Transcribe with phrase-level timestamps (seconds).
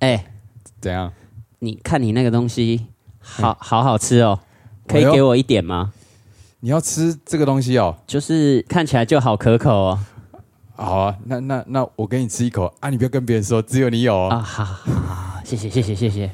[0.00, 0.26] 哎、
[0.80, 1.10] 怎样？
[1.60, 2.86] 你看你那个东西，
[3.18, 4.38] 好好好吃哦，
[4.86, 5.92] 可以哎呦给我一点吗？
[6.60, 7.96] 你要吃这个东西哦？
[8.06, 9.98] 就是看起来就好可口哦。
[10.74, 12.90] 好啊，那那那我给你吃一口啊！
[12.90, 14.28] 你不要跟别人说，只有你有哦。
[14.28, 16.30] 啊，好好好，谢谢谢谢谢谢。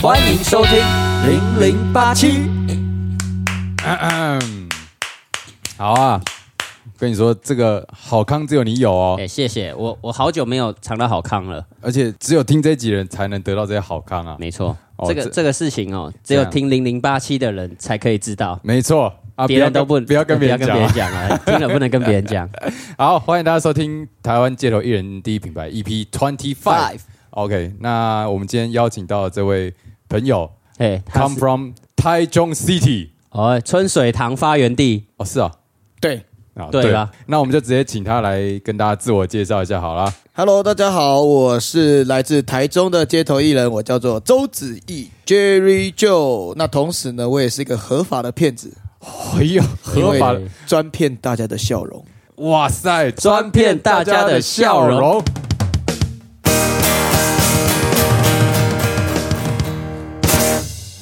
[0.00, 0.78] 欢迎收听
[1.26, 2.53] 零零八七。
[3.86, 4.68] 嗯，
[5.76, 6.20] 好啊，
[6.96, 11.64] 跟你说，这个好康只有你有哦哎、，谢谢我，我好久没有尝到好康了。
[11.82, 14.36] 而且只有听这几人才能得到这些好康啊。
[14.40, 21.28] 没错，哦这这个这个事情哦，只有听零零八七的人才可以知道，没错啊，别人都不不要跟不要跟别人讲啊。
[21.28, 22.48] 讲啊， 听了不能跟别人讲。
[22.96, 27.00] 好，欢迎大家收听台湾街头艺人第一品牌 EP Twenty Five。
[27.30, 29.74] OK，那我们今天邀请到的这位
[30.08, 33.08] 朋友哎，他，Come 是 from Taizong City。
[33.34, 35.50] 哦，春水堂发源地，哦，是哦，
[36.00, 36.22] 对
[36.54, 37.10] 啊对吧？
[37.26, 40.14] 那我们就直接请他来跟大家自我介绍一下好了。
[40.34, 46.54] ，Hello，大家好，我是来自台中的街头艺人，我叫做周子毅 Jerry Joe。
[46.54, 52.04] 那同时呢，我也是一个合法的骗子，哎呀，合法专骗大家的笑容。
[52.36, 55.20] 哇塞，专骗大家的笑容。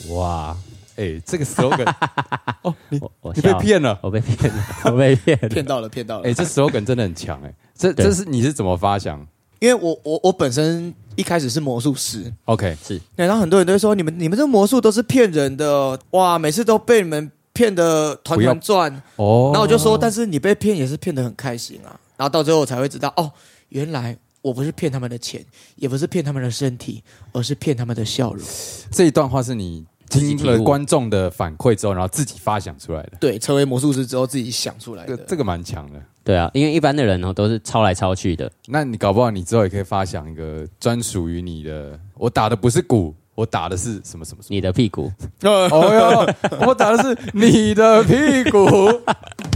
[0.09, 0.57] 哇，
[1.03, 1.93] 哎，这个 slogan，
[2.63, 3.99] 哦，你我我你被骗了。
[4.03, 5.49] 我被骗了， 我被骗了。
[5.49, 6.29] 骗到了，骗到了。
[6.29, 7.53] 哎，这 slogan 真的很强哎。
[7.77, 9.27] 这这是你是怎么发想
[9.59, 19.03] 因为我我我本身一开始是魔术师，？OK，是对然后很多人都会说你们你们这魔术都是骗人的，哇，每次都被你们骗的团团转。
[19.17, 21.99] 哦然后我就说，但是你被骗也是骗的很开心啊。
[22.17, 23.31] 然后到最后我才会知道，哦，
[23.69, 25.45] 原来我不是骗他们的钱，
[25.77, 28.45] 也不是骗他们的身体，而是骗他们的笑容。
[28.91, 29.85] 这一段话是你
[30.21, 33.13] 听了观众的反馈之后，然后自己发想出来的。
[33.19, 35.09] 对，成为魔术师之后自己想出来的。
[35.09, 36.01] 这个这个蛮强的。
[36.25, 41.99] 对啊，因为一般的人哦都是抄来抄去的，那你搞不好你之后也可以发想一个专属于你的。
[42.15, 44.49] 我打的不是鼓，我打的是什么什么什么。
[44.49, 45.11] 你的屁股。
[45.41, 46.35] 呃哦哟，
[46.67, 48.69] 我打的是你的屁股。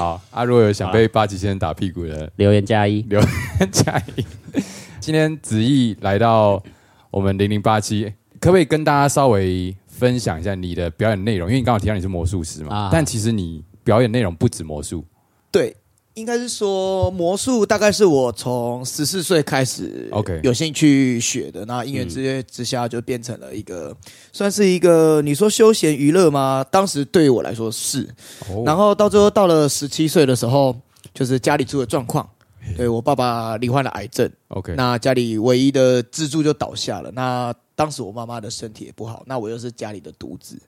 [0.00, 4.24] 好啊，如果有想被八级先生打屁股的，留言加一，留言加一。
[4.98, 6.62] 今天子毅来到
[7.10, 8.04] 我们零零八七，
[8.40, 11.48] 可不可以跟大家稍微分享一下你的表演内容？
[11.50, 15.04] 因为你刚刚提到你是魔术师嘛，啊但其实你表演内容不止魔术。
[15.52, 15.76] 对，
[16.14, 23.96] 应该是说魔术大概是我从十四岁开始 OK 有兴趣学的，那因缘之约之下就变成了一个，
[24.32, 26.64] 算是一个你说休闲娱乐吗？
[26.70, 28.08] 当时对于我来说是，
[28.48, 28.64] 哦。
[28.66, 30.76] 然后到最后到了十七岁的时候，
[31.14, 32.28] 就是家里出了状况，
[32.76, 37.10] 对我爸爸罹患了癌症，OK，那家里唯一的支柱就倒下了。
[37.12, 40.60] 那当时我妈妈的身体也不好，那我又是家里的独子，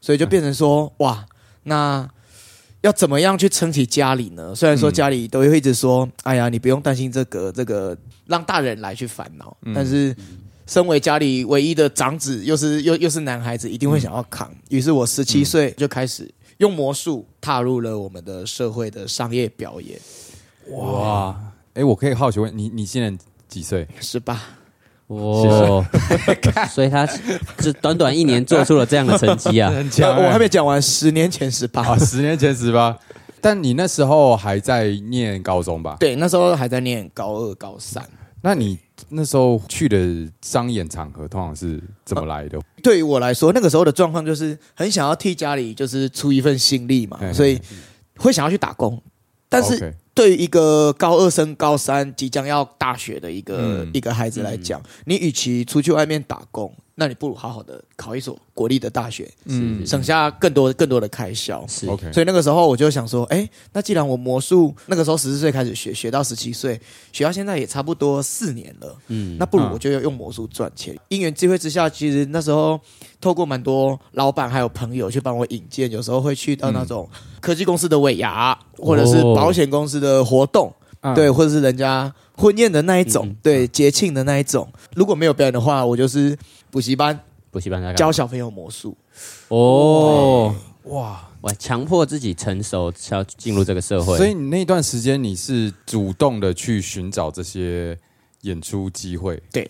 [0.00, 1.24] 所以就变成说，哇，
[1.62, 2.06] 那
[2.80, 4.54] 要怎么样去撑起家里呢？
[4.54, 7.96] 虽然说嗯家里都会一直说，哎呀，你不用担心这个，这个
[8.26, 10.14] 让大人来去烦恼，嗯但是。
[10.68, 14.54] 身为家里唯一的长子，又是又又是男孩子，一定会想要扛。
[14.68, 19.98] 于是我十七岁就开始用魔术踏入了我们的社会的商业表演。
[20.72, 21.34] 哇，
[21.72, 23.88] 哎，我可以好奇问你，你现在几岁？
[23.98, 24.38] 十八，
[25.08, 25.84] 哦，
[26.70, 27.08] 所以他
[27.58, 29.70] 这短短一年做出了这样的成绩啊！
[29.74, 32.96] 很呃我还没讲完，十年前十八啊，，十年前十八，
[33.40, 35.96] 但你那时候还在念高中吧？
[35.98, 38.04] 对，那时候还在念高二、高三。
[38.42, 42.60] 那你那时候去的商演场合通常是怎么来的？
[42.82, 47.58] 对于我来说，那个时候的状况就是很想要替家里就是出一份心力嘛嘿，嘿所以
[48.18, 49.00] 会想要去打工。
[49.48, 53.90] 但是对于一个高二升高三即将要大学的一个、嗯。
[53.94, 61.64] 一个孩子来讲，你与其出去外面打工，那你不如好好的考一所国立的大学，嗯省下更多更多的开销。
[61.68, 61.86] 是。
[61.86, 66.80] OK，所以那个时候我就想说，哎，那既然我魔术那个时候十四岁开始学，学到十七岁，
[67.12, 70.98] 学到现在也差不多四年了，嗯那不如嗯我就要用魔术赚钱。
[71.06, 72.80] 因缘机会之下，其实那时候
[73.20, 77.08] 透过蛮多老板还有朋友去帮我引荐，有时候会去到那种
[77.40, 79.36] 科技公司的尾牙，或者是哦。
[79.36, 83.36] 保险公司的活动，嗯对，或者是人家婚宴的那一种，嗯嗯。
[83.40, 84.66] 对，节庆的那一种。
[84.94, 86.36] 如果没有表演的话，我就是
[86.70, 87.18] 补习班
[87.50, 88.96] 补习班在干嘛教小朋友魔术。
[89.48, 90.54] 哦，
[90.84, 94.16] 哇，哇，强迫自己成熟，要进入这个社会。
[94.16, 97.98] 所以你那段时间你是主动的去寻找这些
[98.42, 99.68] 演出机会，对，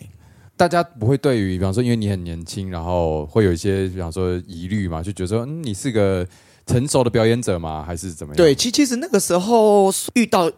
[0.55, 6.27] 大家不会对于，比方说，因为你很年轻，然后会有一些，比方说疑虑嘛，就觉得说，嗯，你是个
[6.67, 7.83] 成熟的表演者吗？
[7.83, 8.37] 还是怎么样？
[8.37, 10.51] 对，其其实那个时候遇到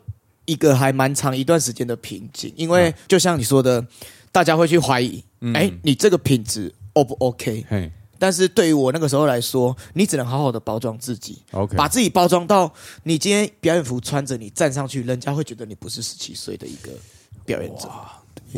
[0.45, 3.85] 一个还蛮长一段时间的瓶颈，因为就像你说的，
[4.31, 7.65] 大家会去怀疑，嗯哎、你这个品质 O 不 OK？
[7.69, 12.71] 嘿但是对于我那个时候来说，你只能好好的包装自己，，OK，把自己包装到
[13.01, 16.91] 你今天表演服穿着，你站上去，人家会觉得你不是十七岁的一个
[17.43, 17.89] 表演者。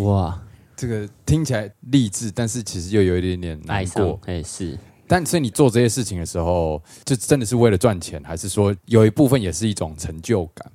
[0.04, 0.38] 哇，
[0.76, 4.20] 这个听起来励志，但是其实又有一点点难过。
[4.26, 4.78] 哎是
[5.08, 10.70] 但所以你做这些事情的时候，就真的是为了赚钱，还是说有一部分也是一种成就感？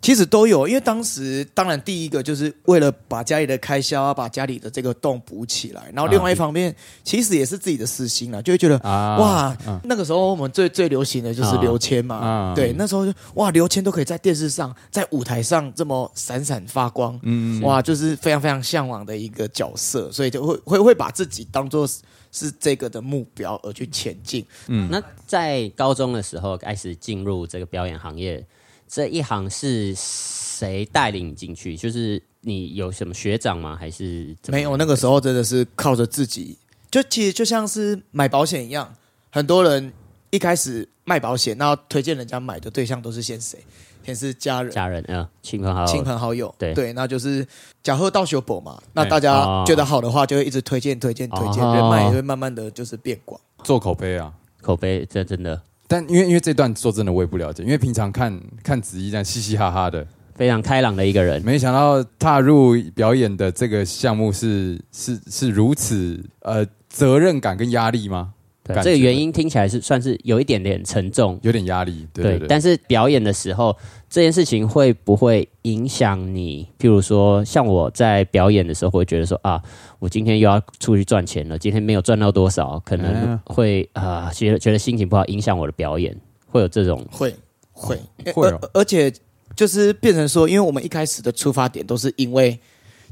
[0.00, 12.54] 其实都有，因为当时当然第一个就是为了把家里的开销啊，把家里的这个洞补起来，然后另外一方面，其实也是自己的私心啊，就会觉得啊哇，嗯那个时候我们最最流行的就是刘谦嘛，啊。
[12.54, 21.98] 对，那时候就哇，刘谦都可以在电视上、在舞台上这么闪闪发光，嗯，哇，就是非常非常向往的一个角色，所以就会会会把自己当做是
[22.30, 24.46] 是这个的目标而去前进。
[24.68, 24.88] 嗯。
[24.90, 28.44] 那在高中的时候开始进入这个表演行业，
[28.88, 31.76] 这一行是谁带领你进去？
[31.76, 33.76] 就是你有什么学长吗？
[33.78, 36.56] 还是没有，那个时候真的是靠着自己，
[36.90, 38.94] 就其实就像是买保险一样，
[39.30, 39.92] 很多人
[40.30, 43.58] 一开始卖保险，那推荐人家买的对象都是先谁？
[44.04, 47.46] 先是家人、家人啊，亲朋好友亲朋好友，对对，那就是
[47.82, 48.80] 假贺到修博嘛。
[48.94, 53.38] 那哎大家哦觉得好的话，就会一直推荐、推荐、推荐，哦人脉也会慢慢的就是变广。
[53.62, 54.32] 做口碑啊。
[54.62, 61.42] 口碑，这真的但因为因为这段说真的我也不了解，因为平常看看子怡这样嘻嘻哈哈的，非常开朗的一个人。
[61.42, 68.34] 没想到踏入表演的这个项目是是是如此呃责任感跟压力吗？
[68.62, 71.40] 对，这个原因听起来是算是有一点点沉重。
[71.42, 72.46] 有点压力，对对对。
[72.46, 73.74] 但是表演的时候，
[74.10, 76.66] 这件事情会不会影响你？
[76.78, 79.62] 譬如说，像我在表演的时候，会觉得说啊，
[79.98, 86.16] 我今天又要出去赚钱了，今天没有赚到多少，可能嗯会啊、觉得觉得心情不好，影响我的表演，
[86.46, 87.34] 会有这种会
[87.72, 88.00] 会
[88.32, 89.12] 会哦而而且
[89.54, 92.58] 就是变成说，因为我们一开始的出发点都是因为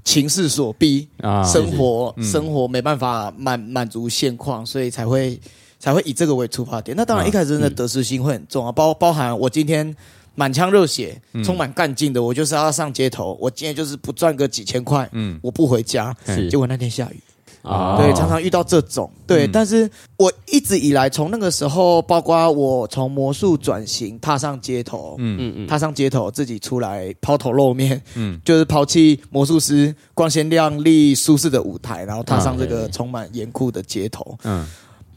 [0.02, 5.38] 情势所逼，啊生活、嗯生活没办法满满足现况，所以才会
[5.78, 6.96] 才会以这个为出发点。
[6.96, 9.94] 那当然啊一开始真的得失心会很重啊，包包含我今天
[10.36, 11.42] 满腔热血、嗯。
[11.42, 15.40] 充满干劲的，我就是要上街头，我今天就是不赚个几千块，嗯。
[15.42, 16.14] 我不回家。
[16.24, 17.20] 是结果那天下雨，
[17.62, 25.36] 哦对，常常遇到这种，对，嗯但是我一直以来从那个时候，包括我从魔术转型，踏上街头，嗯。
[25.40, 28.40] 嗯嗯，踏上街头，自己出来抛头露面，嗯。
[28.44, 34.38] 就是抛弃魔术师光鲜亮丽、舒适的舞台，然后踏上这个充满严酷的街头。
[34.44, 34.64] 嗯。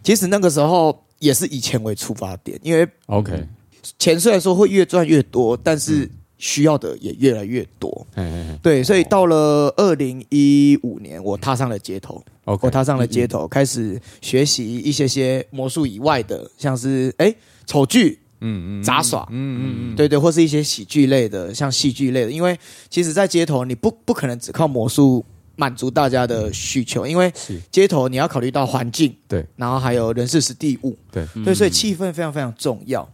[0.01, 3.45] 其实那个时候也是以钱为出发点，因为，OK，
[3.98, 7.90] 钱虽然说会越赚越多，但是需要的也越来越多。
[8.14, 8.60] 嘿嘿嘿。
[8.62, 12.24] 对，所以到了二零一五年，我踏上了街头。
[12.46, 17.32] 我踏上了街头，开始学习一些些魔术以外的，像是哎
[17.68, 22.32] 丑剧、嗯嗯杂耍，嗯嗯嗯，对对，或是一些喜剧类的，像戏剧类的。
[22.32, 22.58] 因为
[22.90, 25.24] 其实，在街头你不不可能只靠魔术
[25.58, 27.32] 满足大家的需求，因为
[27.70, 33.08] 街头你要考虑到环境，对，然后还有人事时地物，对，对，所以气氛非常非常重要。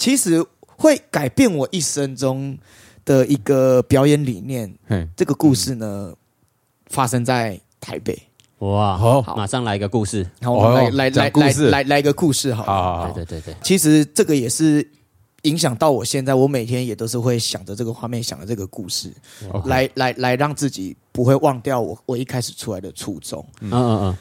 [0.00, 2.56] 其实会改变我一生中
[3.04, 4.74] 的一个表演理念。
[4.88, 6.14] 嘿，这个故事呢，
[6.86, 8.18] 发生在台北。
[8.60, 10.26] 哇，好马上来一个故事。
[10.40, 12.72] 然后我们来、哦来来来故事来来一个故事好了。
[12.72, 14.86] 好好好，对对对对，其实这个也是
[15.42, 19.12] 影响到我现在，我每天也都是会想着这个画面，想着这个故事
[19.66, 23.46] 来来来让自己不会忘掉我我一开始出来的初衷。
[23.60, 24.16] 嗯嗯嗯，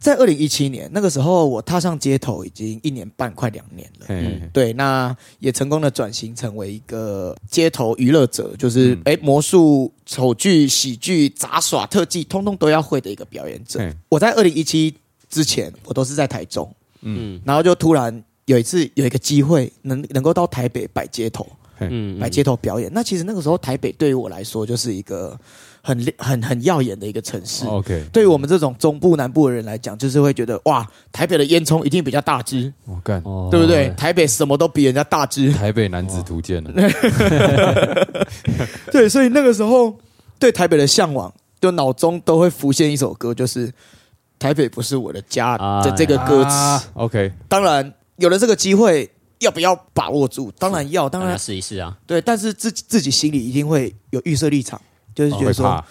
[0.00, 4.06] 在二零一七年那个时候，我踏上街头已经一年半，快两年了。
[4.08, 4.50] 嘿嘿嘿。
[4.50, 13.78] 对，那也成功的转型成为一个街头娱乐者，就是诶魔术、丑剧、喜剧、杂耍、特技，通通都要会的一个表演者。
[14.08, 14.94] 我在二零一七
[15.28, 17.38] 之前，我都是在台中，嗯。
[17.44, 21.46] 然后就突然有一次有一个机会，能能够到台北摆街头，
[21.78, 22.90] 嗯，摆街头表演。
[22.94, 25.38] 那其实那个时候台北对于我来说就是一个
[25.82, 27.66] 很很很耀眼的一个城市。
[27.66, 33.88] ，OK，对于我们这种中部南部的人来讲，就是会觉得哇，台北的烟囱一定比较大只，我干，哦对不对？
[33.96, 36.72] 台北什么都比人家大只，台北男子图鉴了，
[38.90, 39.96] 对，所以那个时候
[40.38, 43.72] 对台北的向往，就脑中都会浮现一首歌，就是
[44.38, 46.50] “台北不是我的家”的这个歌词。
[46.50, 49.10] 啊，OK，当然，有了这个机会，
[49.40, 50.50] 要不要把握住？
[50.58, 51.96] 当然要，当然当然试一试啊。
[52.06, 52.20] 对。
[52.20, 54.80] 但是自己自己心里一定会有预设立场，
[55.14, 55.84] 就是觉得说、哦，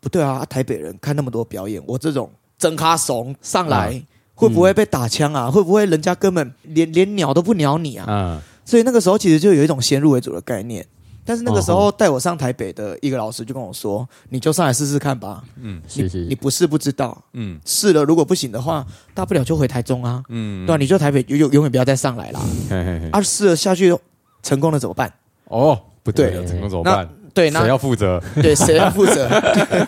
[0.00, 3.92] 不对啊，台北人看那么多表演，我这种真咖怂上来。
[3.92, 4.06] 嗯
[4.36, 5.50] 会不会被打枪啊？
[5.50, 8.04] 会不会人家根本连连鸟都不鸟你啊？
[8.06, 10.86] 嗯，所以那个时候其实就有一种先入为主的概念。
[11.24, 15.42] 但是那个时哦候带我上台北的一个老师就跟我说：“你就上来试试看吧，
[15.88, 22.40] 是是你不试不知道，嗯试了如果不行的话，大不了就回台中啊，嗯，对吧、你就台北永永永远不要再上来啦。
[22.68, 23.96] 嘿嘿嘿，啊，试了下去
[24.42, 25.10] 成功了怎么办？
[25.44, 27.08] 哦，不对对了，成功怎么那办？
[27.36, 28.20] 对，那谁要负责？
[28.40, 29.28] 对谁要负责？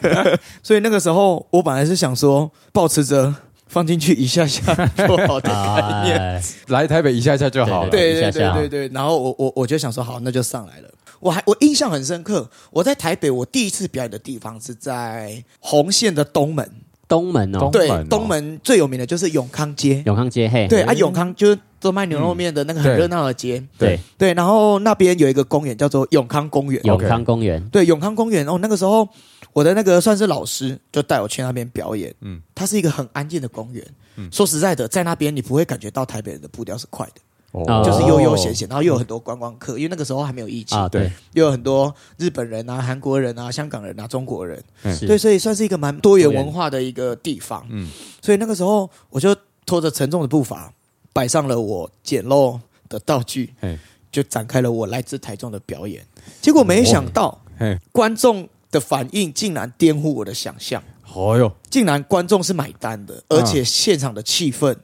[0.63, 3.35] 所以那个时候我本来是想说，保持着
[3.67, 4.63] 放进去一下下
[5.09, 6.19] 就好的概念。
[6.19, 7.91] 哎来台北一下下就好了。
[7.91, 10.89] 对对对对对，然后我我我就想说，好，那就上来了。
[11.21, 16.71] 我还我印象很深刻，我在台北，我第一次表演的地方是在红线的东门。
[17.09, 20.03] 东门哦，对东门哦，东门最有名的就是永康街。
[20.05, 22.99] 永康街嘿，对啊，永康就是都卖牛肉面的那个很对。
[22.99, 23.63] 热闹的街。
[23.79, 26.81] 对，对，然后那边有一个公园叫做永康公园。
[26.85, 29.09] 永康公园，对，永康公园哦，那个时候
[29.53, 32.11] 我的那个算是老师，就带我去那边表演。
[32.21, 32.37] 嗯。
[32.37, 33.85] 嗯，它是一个很安静的公园。
[34.33, 37.21] 说实在的，在那边你不会感觉到台北人的步调是快的，
[37.53, 37.85] 哦。
[37.87, 47.65] 就是悠悠闲闲，然后又有很多观光客，因为那个时候还没有疫情，啊，对，又有很多日本人啊、韩国人啊、香港人啊、中国人，是对，所以算是一个蛮多元文化的一个地方。
[47.71, 49.33] 嗯嗯，所以那个时候我就
[49.65, 50.73] 拖着沉重的步伐，
[51.13, 53.53] 摆上了我简陋的道具，
[54.11, 56.05] 就展开了我来自台中的表演。
[56.41, 60.83] 结果没想到，嘿，观众的反应竟然颠覆我的想象，
[61.15, 64.77] 哦哟，竟然观众是买单的，而且现场的气氛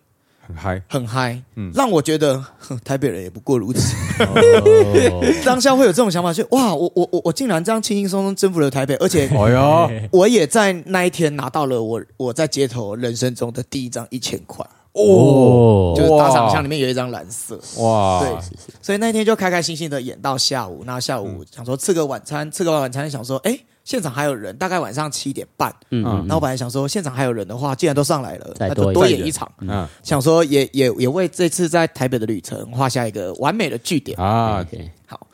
[0.46, 1.70] 很嗨，很嗨，嗯。
[1.74, 3.94] 让我觉得哼台北人也不过如此。
[4.22, 5.24] 哦。
[5.44, 20.82] 当下会有这种想法，就哇，我我我我竟然这样轻轻松松征服了台北，而且哦哟， 我也在那一天拿到了我我在街头人生中的第一张一千块，哦就是大赏箱里面有一张蓝色，哇，对所以那天就开开心心的演到下午。
[20.86, 25.74] 那下午想说吃个晚餐，吃个晚餐想说，哎，现场还有人，大概晚上七点半。
[25.90, 29.50] 嗯嗯那我本来想说，现场还有人的话，既然都上来了，那就多演一场。
[29.58, 34.16] 嗯想说也也也为这次在台北的旅程画下一个完美的句点。
[34.16, 35.26] 啊，OK，好，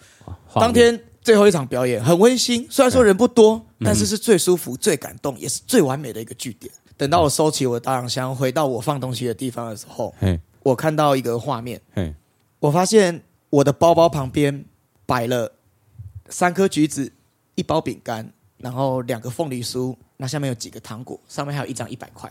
[0.55, 6.73] 当天最后一场表演很温馨，虽然说人不多，但是是最舒服、最感动，也是最完美的一个句点。
[7.01, 12.15] 等到我收起我的大浪箱，回到我放东西的地方的时候，嘿，我看到一个画面，嘿，
[12.59, 14.67] 我发现我的包包旁边
[15.07, 15.51] 摆了
[16.29, 17.11] 三颗橘子、
[17.55, 22.31] 一包饼干，然后两个凤梨酥，那下面有几个糖果，上面还有一张一百块，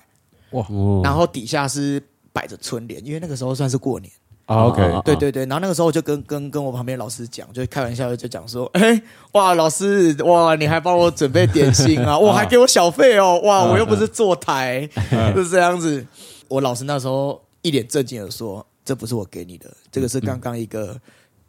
[0.51, 0.63] 哇。
[1.03, 1.99] 然后底下是
[2.31, 4.13] 摆着春联，因为那个时候算是过年。
[4.49, 8.99] 啊，OK，对对对，然后那个时候我就跟跟跟我旁边老师讲，就开玩笑就讲说，哎，
[9.33, 14.89] 哇，老师，哇，你还帮我准备点心啊，我，还给我小费哦，哇，我又不是坐台，
[15.35, 16.03] 就是这样子。
[16.47, 20.99] 我老师那时候一脸正经的说，这不是我给你的，这个是刚刚一个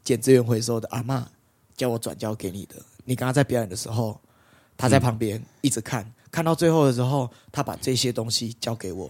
[0.05, 1.23] 捡资源回收的阿嬷
[1.75, 2.75] 叫我转交给你的。
[3.07, 4.21] 你刚刚在表演的时候，
[4.77, 9.09] 他在旁边一直看，看到最后的时候，他把这些东西交给我，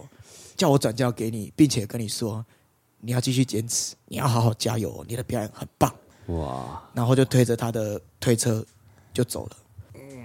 [0.55, 2.45] 叫我转交给你，并且跟你说。
[3.01, 5.93] 你要继续坚持，你要好好加油哦，你的表演很棒。
[6.27, 8.63] 哇，然后就推着他的推车
[9.11, 9.57] 就走了。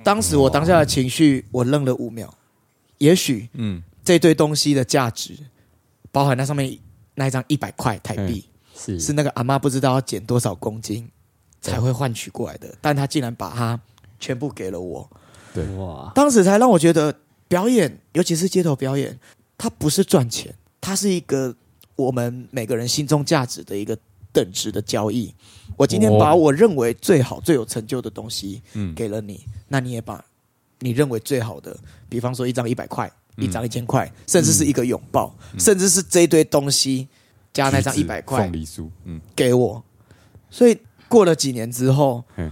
[0.04, 2.32] 当时我当下的情绪，我愣了五秒。
[2.98, 5.36] 也许嗯，这堆东西的价值，
[6.12, 6.78] 包含那上面
[7.14, 11.10] 那一张一百块台币，是是那个阿妈不知道要减多少公斤
[11.60, 13.78] 才会换取过来的，但她竟然把它
[14.20, 15.10] 全部给了我。
[15.52, 17.14] 对哇，当时才让我觉得
[17.48, 19.18] 表演，尤其是街头表演，
[19.58, 21.54] 它不是赚钱，它是一个
[21.96, 23.96] 我们每个人心中价值的一个
[24.32, 25.34] 等值的交易。
[25.76, 28.94] 我今天把我认为最好、最有成就的东西嗯。
[28.94, 30.24] 给了你，那你也把
[30.80, 31.76] 你认为最好的，
[32.08, 37.08] 比方说一张一百块、一张一千块，甚至是一个拥抱，甚至是这一堆东西
[37.52, 39.82] 加那张一百块凤梨酥，嗯，给我。
[40.50, 42.50] 所以过了几年之后嗯，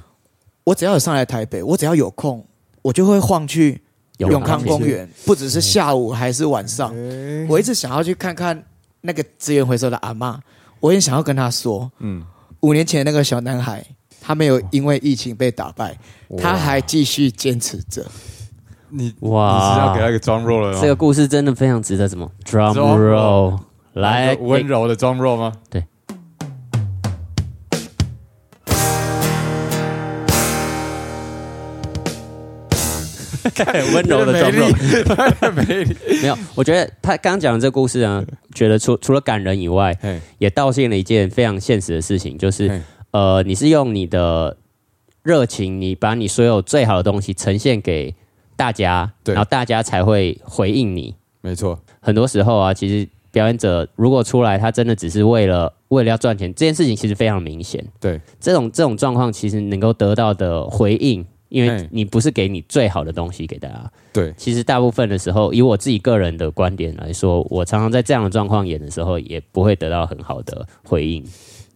[0.64, 2.46] 我只要有上来台北，我只要有空，
[2.82, 3.82] 我就会晃去
[4.18, 6.94] 永康公园，不只是下午还是晚上，
[7.48, 8.64] 我一直想要去看看
[9.06, 10.40] 那个资源回收的阿妈，
[10.80, 12.24] 我也想要跟他说，嗯，
[12.60, 13.84] 五年前那个小男孩，
[14.18, 15.94] 他没有因为疫情被打败，
[16.38, 18.02] 他还继续坚持着。
[18.88, 20.78] 你哇你是要给他一个装 roll 了吗？
[20.80, 23.58] 这个故事真的非常值得什么 drum roll
[23.92, 25.52] 来温柔的装 roll 吗？
[33.94, 35.84] 温柔的 roll 没，
[36.22, 39.96] 没有，我觉得他刚刚讲的这个故事呢，觉得除除了感人以外，
[40.38, 42.82] 也道尽了一件非常现实的事情，就是
[43.12, 44.56] 呃，你是用你的
[45.22, 48.14] 热情，你把你所有最好的东西呈现给
[48.56, 51.14] 大家，然后大家才会回应你。
[51.40, 57.84] 没错，很多时候啊，其实表演者如果出来，他真的只是为了为了要赚钱，这件事情其实非常明显。
[58.00, 63.92] 对，这种这种状况，其实能够得到的回应，因为你不是给你最好的东西给大家。
[64.12, 71.24] 对，其实大部分的时候，以我自己个人的观点来说，我常常在这样的状况演的时候，也不会得到很好的回应。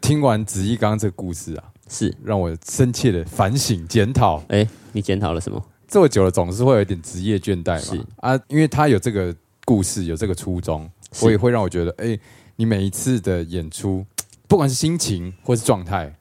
[0.00, 4.42] 听完子怡刚刚这个故事啊，是，让我深切的反省检讨。
[4.48, 5.64] 哎，你检讨了什么？
[5.86, 7.78] 做久了总是会有一点职业倦怠嘛。
[7.78, 9.32] 是啊，因为他有这个
[9.64, 12.18] 故事，有这个初衷，所以会让我觉得，哎、
[12.56, 14.04] 你每一次的演出，
[14.48, 16.12] 不管是心情或是状态，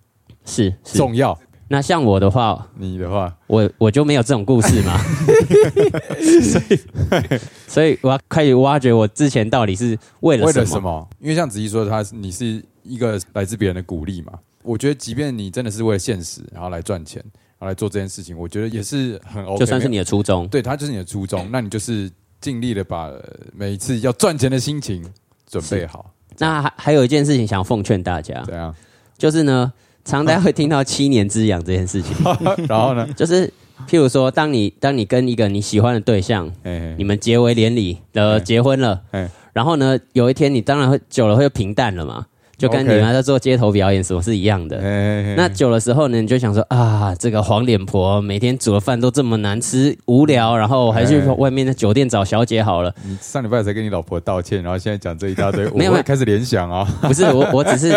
[0.45, 1.37] 是是，重要。
[1.69, 4.97] 那像我的话，你的话，我我就没有这种故事嘛，
[6.41, 6.79] 所以
[7.67, 10.63] 所以我要开始挖掘我之前到底是为了为什么？
[10.63, 11.09] 了什么？
[11.19, 14.33] 因为像子怡说，他是你是一个来自别人的鼓励嘛。
[14.63, 17.21] 我觉得，即便你真的是为了现实，然后来赚钱，
[17.57, 19.59] 然后来做这件事情，我觉得也是很 OK。
[19.59, 23.21] 就算是你的初衷，对，他就是你的初衷，那你就是尽力的把呃
[23.53, 25.05] 每一次要赚钱的心情
[25.49, 26.13] 准备好。
[26.39, 28.75] 那还还有一件事情想奉劝大家，对啊？
[29.17, 29.71] 就是呢，
[30.07, 32.15] 常大家会听到七年之痒这件事情，
[32.67, 33.05] 然后呢？
[33.15, 33.45] 就是
[33.87, 42.25] 譬如说，当你当你跟一个你喜欢的对象，哎你们结为连理的哎结婚了哎，然后呢，有一天你当然会久了会平淡了嘛，
[42.57, 44.79] 就跟你们在做街头表演什么是一样的。
[44.79, 52.93] 哎那久的时候呢，你就想说啊，这个黄脸婆每天煮的饭都这么难吃，无聊，然后还去哎外面的酒店找小姐好了。
[53.03, 56.83] 你上礼拜才跟你老婆道歉，然后现在讲这一大堆，我没有开始联想啊。
[57.03, 57.91] 不是我，我只是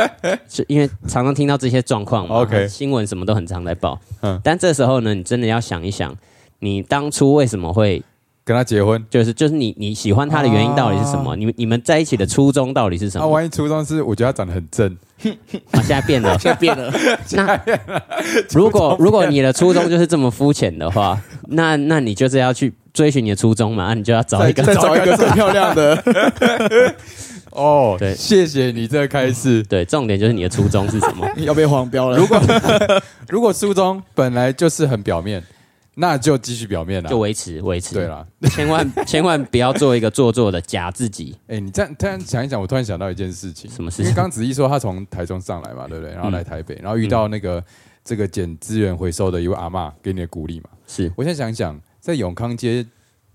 [0.46, 3.98] 就因为常常听到这些状况嘛 OK 新闻什么都很常在报。
[4.20, 6.14] 嗯但这时候呢，你真的要想一想，
[6.58, 8.02] 你当初为什么会
[8.50, 11.37] 跟他结婚，就是就是你你喜欢他的原因到底是什么？
[11.37, 13.30] 你们你们在一起的初衷到底是什那么？
[13.30, 14.88] 万一初衷是我觉得他长得很正，
[15.71, 16.37] 啊，现在变了。
[16.42, 16.92] 现在变了，
[17.33, 17.61] 那
[18.50, 21.16] 如果如果你的初衷就是这么肤浅的话，
[21.47, 26.02] 那那你就是要去追寻你的初衷嘛，那你就要找一个再找一个更漂亮的。
[27.52, 29.62] 哦，对谢谢你这个开始。
[29.64, 31.25] 对，重点就是你的初衷是什么？
[31.37, 32.16] 要被黄标了。
[32.16, 32.40] 如果
[33.28, 35.40] 如果初衷本来就是很表面，
[36.00, 37.11] 那就继续表面了。
[37.11, 37.95] 就维持维持。
[37.95, 41.37] 对，了，千万 千万不要做一个做作的假自己。
[41.47, 46.14] 哎、你这样突然想一想，我突然想到一件事情，什么事情因为刚刚子怡说他从台中上来嘛，对不对？
[46.14, 47.62] 然后来台北，然后遇到那个、
[48.02, 50.71] 这个捡资源回收的一位阿嬷给你的鼓励嘛。
[50.87, 52.85] 是我现在想一想，在永康街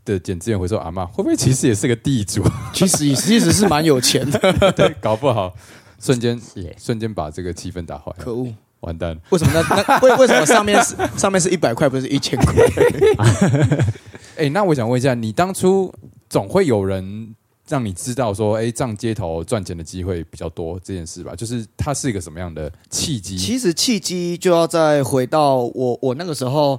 [0.04, 2.44] 的捡资源回收阿嬷，会不会其实也是个地主？
[2.74, 4.40] 其实其实是蛮有钱的，
[4.74, 5.54] 对，搞不好
[6.00, 6.40] 瞬间
[6.78, 8.54] 瞬间把这个气氛打坏，可恶！
[8.86, 9.18] 完蛋了。
[9.32, 12.54] 为什么那那 为为什么上面是上面是一百块，不是一千块？
[14.38, 15.94] 哎、那我想问一下，你当初
[16.30, 17.34] 总会有人
[17.70, 21.34] 让你知道说，哎、上街头赚钱的机会比较多这件事吧？
[21.36, 23.38] 就是它是一个什么样的契机？
[23.38, 26.78] 其实契机就要再回到我我那个时候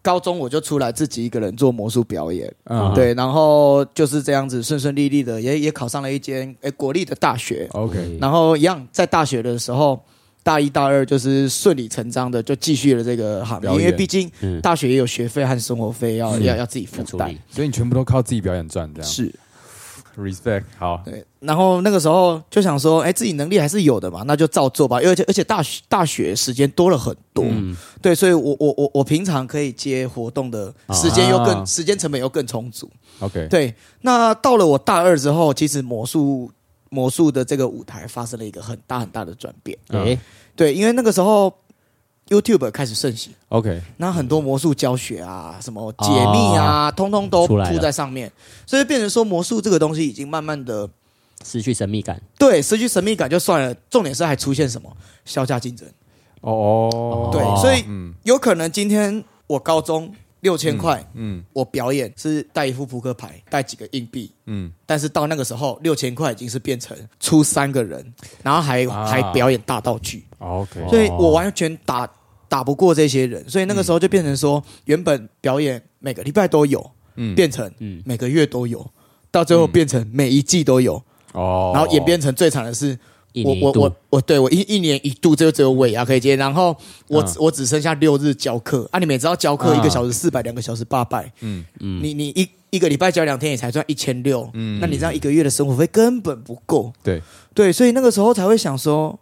[0.00, 10.00] 高中我就出来自己一个人做魔术表演，嗯，对，然后就是这样子顺顺利利的，也也考上了一间诶国立的大学，，OK，然后一样在大学的时候。
[10.44, 17.34] 大一、大二就是顺理成章的就继续了这个行业，因为毕竟嗯，大学也有学费和生活费要、要要自己负担。
[17.50, 19.10] 所以你全部都靠自己表演赚，这样。
[19.10, 19.34] 是
[20.18, 24.98] ，respect 好，对，然后那个时候就想说，哎，自己能力还是有的嘛，那就照做吧。
[24.98, 27.74] 而且而且大学大学时间多了很多，嗯。
[28.02, 31.64] 对，所以我我我我平常可以接活动的时间又更、啊。
[31.64, 32.88] 时间成本又更充足。
[33.20, 36.50] OK，对，那到了我大二之后，其实魔术
[36.94, 39.76] 魔术的这个舞台发生了一个很大很大的转变。
[39.88, 40.16] 哎，
[40.54, 41.52] 对，因为那个时候
[42.28, 48.30] YouTube 开始盛行，OK，那很多魔术教学啊，什么解密啊，通通都铺在上面，
[48.64, 50.88] 所以变成说魔术这个东西已经慢慢的。
[51.44, 52.22] 失去神秘感。
[52.38, 54.90] 对，失去神秘感就算了，重点是还出现什么
[55.24, 55.86] 销价竞争。
[56.40, 61.42] 哦，对，所以嗯有可能今天我高中六千块，嗯。
[61.52, 68.04] 我表演是带一副扑克牌，带几个硬币，嗯，但是到那个时候六千块已经是变成出三个人，
[68.42, 69.06] 然后还、啊。
[69.06, 72.08] 还表演大道具，OK，所以我完全打
[72.48, 77.34] 打不过这些人，所以那个时候就变成说，原本表演每个礼拜都有，嗯。
[77.34, 78.02] 变成嗯。
[78.04, 78.88] 每个月都有，
[79.30, 81.02] 到最后变成每一季都有，
[81.32, 82.98] 哦，然后演变成最惨的是。
[83.34, 83.66] 一年一度。
[83.66, 86.74] 我我我我对我一一年一度就只有尾牙可以接，然后
[87.08, 87.34] 我、嗯。
[87.38, 88.88] 我只剩下六日教课。
[88.90, 88.98] 啊！
[88.98, 89.78] 你们也知道教课嗯。
[89.78, 91.62] 一个小时四百，两个小时八百，嗯。
[91.80, 92.02] 嗯。
[92.02, 94.80] 你你一一个礼拜教两天也才赚一千六，嗯。
[94.80, 96.90] 那你这样一个月的生活费根本不够。
[97.02, 97.20] 对，
[97.52, 99.18] 对，所以那个时候才会想说，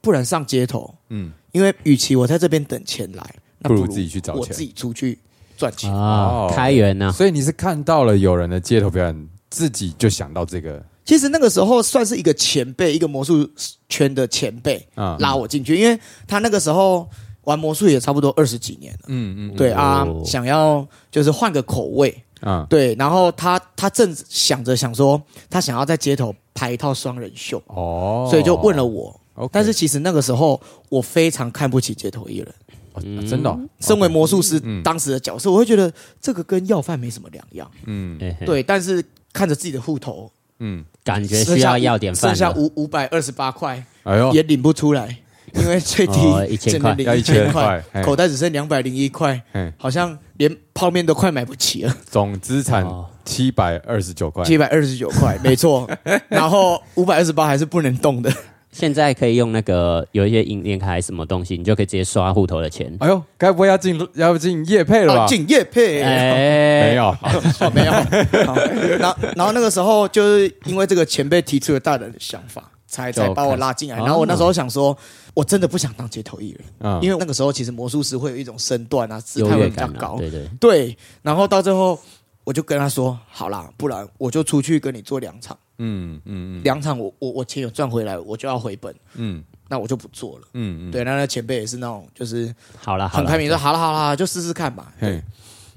[0.00, 1.32] 不然上街头，嗯。
[1.52, 5.18] 因为与其我在这边等钱来，那不不如自己去找钱我自己出去
[5.56, 5.92] 赚钱。
[5.92, 13.48] 啊哦，开源呐，所以你是看到了有人的街头表演，自己就想到这个其实那个时候算是一个前辈，一个魔术
[13.88, 17.08] 圈的前辈啊，拉我进去，因为他那个时候
[17.44, 19.00] 玩魔术也差不多二十几年了。
[19.06, 25.18] 嗯嗯，对啊哦，想要就是换个口味，啊，对，然后他他正想着想说，
[25.48, 29.18] 他想要在街头拍一套双人秀，哦，所以就问了我。
[29.32, 32.54] OK，但是其实那个时候我非常看不起街头艺人，
[32.92, 34.82] 哦真的哦，身为魔术师嗯。
[34.82, 35.90] 当时的角色，我会觉得
[36.20, 37.70] 这个跟要饭没什么两样。
[37.86, 38.18] 嗯。
[38.44, 42.52] 对，但是看着自己的户头嗯，感觉需要要点饭剩下。
[42.52, 45.16] 五五百二十八块哎呦，也领不出来，
[45.54, 51.96] 因为最低哦1000块只能领要一千块嘿口袋只剩两百零一块嘿，好像连泡面都快买不起了。
[52.04, 53.06] 总资产哦。
[53.24, 55.86] 七百二十九块，七百二十九块，没错。
[56.28, 58.32] 然后五百二十八还是不能动的，
[58.78, 62.96] 现在可以用那个有一些银联卡还是什么东西，你就可以直接刷户头的钱。
[63.00, 65.22] 哎呦，该不会要进要进夜配了吧？
[65.22, 67.92] 啊敬业配，哎，没有，哦，没有。
[68.46, 68.54] 好
[68.98, 73.96] 然后，然后那个时候就是因为这个前辈提出了大胆的想法，才才把我拉进来。
[73.98, 74.96] 哦然后我那时候想说，
[75.34, 80.16] 我真的不想当街头艺人，嗯因为那个时候其实魔术师会有一种身段啊，姿态会比较高。
[80.18, 81.98] 对对，对，然后到最后
[82.44, 86.62] 我就跟他说，好啦，不然我就出去跟你做两场，嗯嗯嗯。
[86.62, 89.42] 两场我我我钱有赚回来，我就要回本，嗯。
[89.70, 90.48] 那我就不做了。
[90.54, 94.92] 嗯嗯，对，那那前辈也是那种就是好了，很开明，说好了好了，就试试看吧。
[94.98, 95.22] 对，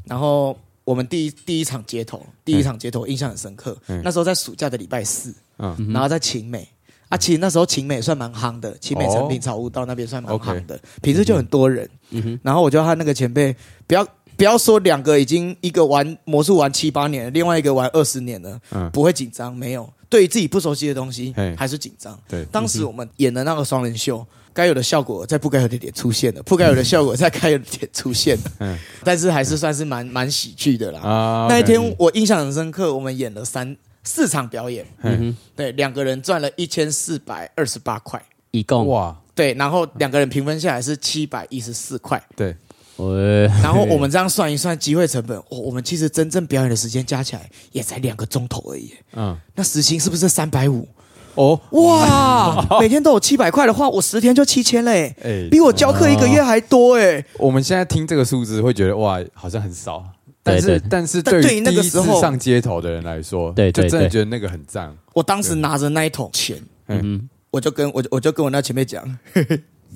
[0.05, 3.77] 然后我们第一第一场街头，第一场街头印象很深刻。
[3.87, 5.91] 嗯那时候在暑假的礼拜四，嗯。
[5.91, 6.67] 然后在晴美。
[7.09, 11.89] 啊，其实那时候晴美算蛮夯的，晴美成品草悟道那边算蛮夯的，平时就很多人。
[12.11, 13.53] 嗯哼，然后我就和那个前辈，
[13.85, 14.07] 不要
[14.41, 18.89] 不要说两个已经一个玩魔术玩七八年了，另外一个玩二十年了，嗯。
[18.89, 19.87] 不会紧张，没有。
[20.09, 22.19] 对于自己不熟悉的东西嘿，还是紧张。
[22.27, 28.43] 对，当时我们演的那个双人秀，该有的效果在不该有的点出现了，不该有的效果在该有的点出现了。
[28.61, 28.75] 嗯。
[29.03, 31.01] 但是还是算是蛮蛮喜剧的啦。
[31.01, 38.87] 啊那一天我印象很深刻，我们演了三四场表演，嗯哼，对，两个人赚了一千四百二十八块，一共。
[38.87, 42.19] 哇，对，然后两个人平分下来是七百一十四块。
[42.35, 42.57] 对，
[43.01, 43.15] 我
[43.63, 48.93] 然后我们这样算一算机会成本，哦，我们其实真正表演的时间加起来也才两个钟头而已。
[49.13, 50.87] 嗯那时薪是不是三百五？
[51.35, 57.23] 哦，哇，每天都有七百块的话，我十天就七千嘞，哎，比我教课一个月还多哎。
[57.39, 60.03] 我们现在听这个数字会觉得哇，好像很少。
[60.43, 64.91] 但是但是但对于第一次上街头的人来说，对就真的觉得那个很赞。
[65.13, 69.03] 我当时拿着那一桶钱，嗯我就跟我我就跟我那前辈讲，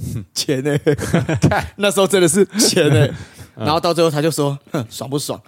[0.33, 0.77] 钱呢、
[1.77, 3.07] 那时候真的是钱呢、
[3.55, 5.41] 然后到最后他就说，哼，爽不爽？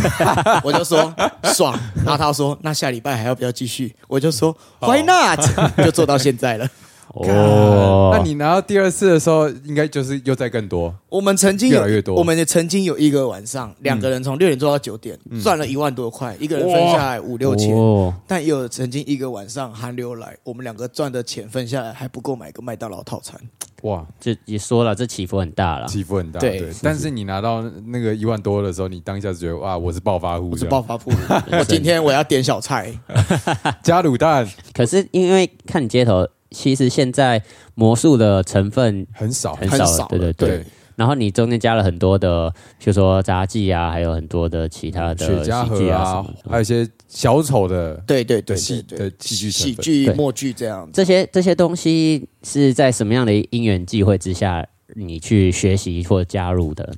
[0.64, 3.94] 我就说爽，然后他说那下礼拜还要不要继续？
[4.08, 5.40] 我就说 Why not？
[5.84, 6.68] 就做到现在了。
[7.08, 10.94] 哼，哦，那你拿到第二次的时候，应该就是又再更多。
[11.08, 17.74] 我们曾经有越来越多我们也曾经有一个晚上，两个人从六点做到九点，赚了一万多块，一个人分下来五六千。
[17.74, 23.38] 哦，但也有曾经一个晚上寒流来，我们两个赚的钱分下来还不够买个麦当劳套餐。
[23.82, 25.88] 哇，这也说了，这起伏很大了。
[25.88, 26.38] 起伏很大。
[26.38, 31.10] 对对，但是你拿到那个一万多的时候，你当下就觉得哇，我是暴发户，我是暴发户，
[31.50, 32.96] 我今天我要点小菜。
[33.82, 37.42] 加卤蛋 可是因为看你街头，其实现在
[37.74, 40.48] 魔术的成分很少，很少了，对对对。
[40.48, 50.88] 对，然后你中间加了很多的，就说杂技啊，还有很多的其他的雪茄喜剧盒啊还有一些小丑的对对对的戏的戏剧喜剧、默剧这样。
[50.92, 56.94] 这些这些东西是在什么样的因缘际会之下，你去学习或加入的？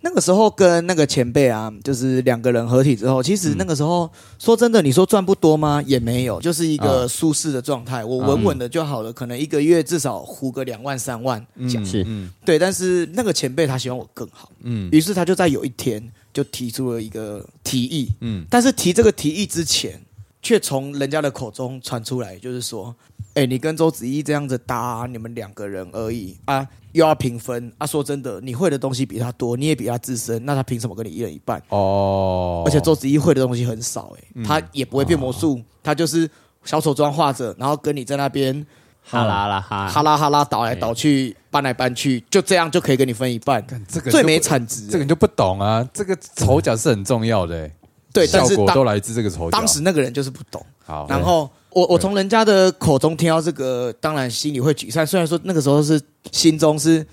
[0.00, 4.08] 那个时候跟那个前辈啊，就是两个人合体之后，其实那个时候、
[4.38, 5.82] 说真的，你说赚不多吗？
[5.86, 11.44] 也没有，就是一个舒适的状态，我稳稳的就好了，可能一个月至少糊个两万三万。
[11.56, 12.04] 嗯是。
[12.06, 12.30] 嗯。
[12.44, 14.88] 对，但是那个前辈他希望我更好，嗯。
[14.92, 16.00] 于是他就在有一天
[16.32, 18.46] 就提出了一个提议，嗯。
[18.48, 20.00] 但是提这个提议之前，
[20.40, 22.94] 却从人家的口中传出来，就是说，
[23.38, 27.86] 哎、你跟周子怡这样子搭，你们两个人而已啊，又要平分啊。
[27.86, 31.62] 说真的，你会的东西比他多，你也比他资深，那他凭什么跟你一人一半？
[31.68, 36.28] 哦，而且周子怡会的东西很少、哎、嗯他也不会变魔术，他就是
[36.64, 38.66] 小丑妆画着，然后跟你在那边
[39.04, 47.72] 哈啦啦哈，哈拉哈拉倒来倒去，搬来搬去，就这样就可以跟你分一半，这个最没产值、这个你就不懂啊，这个丑角是很重要的欸，
[48.12, 49.50] 对，但效是都来自这个丑角。
[49.50, 50.60] 当时那个人就是不懂。
[50.84, 55.06] 好，然后我我从人家的口中听到这个，当然心里会沮丧。
[55.06, 56.00] 虽然说那个时候是
[56.32, 57.06] 心中是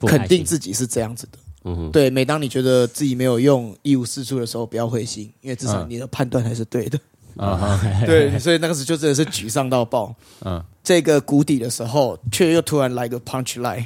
[0.00, 1.38] 肯定自己是这样子的。
[1.64, 6.98] 嗯哼，对，每当你觉得自己没有用、一无是处的时候，不要灰心，因为至少嗯你的判断还是对的。
[7.36, 10.14] 啊哈， 对，所以那个时候就真的是沮丧到爆。
[10.44, 13.84] 嗯，这个谷底的时候，却又突然来个 punch line，、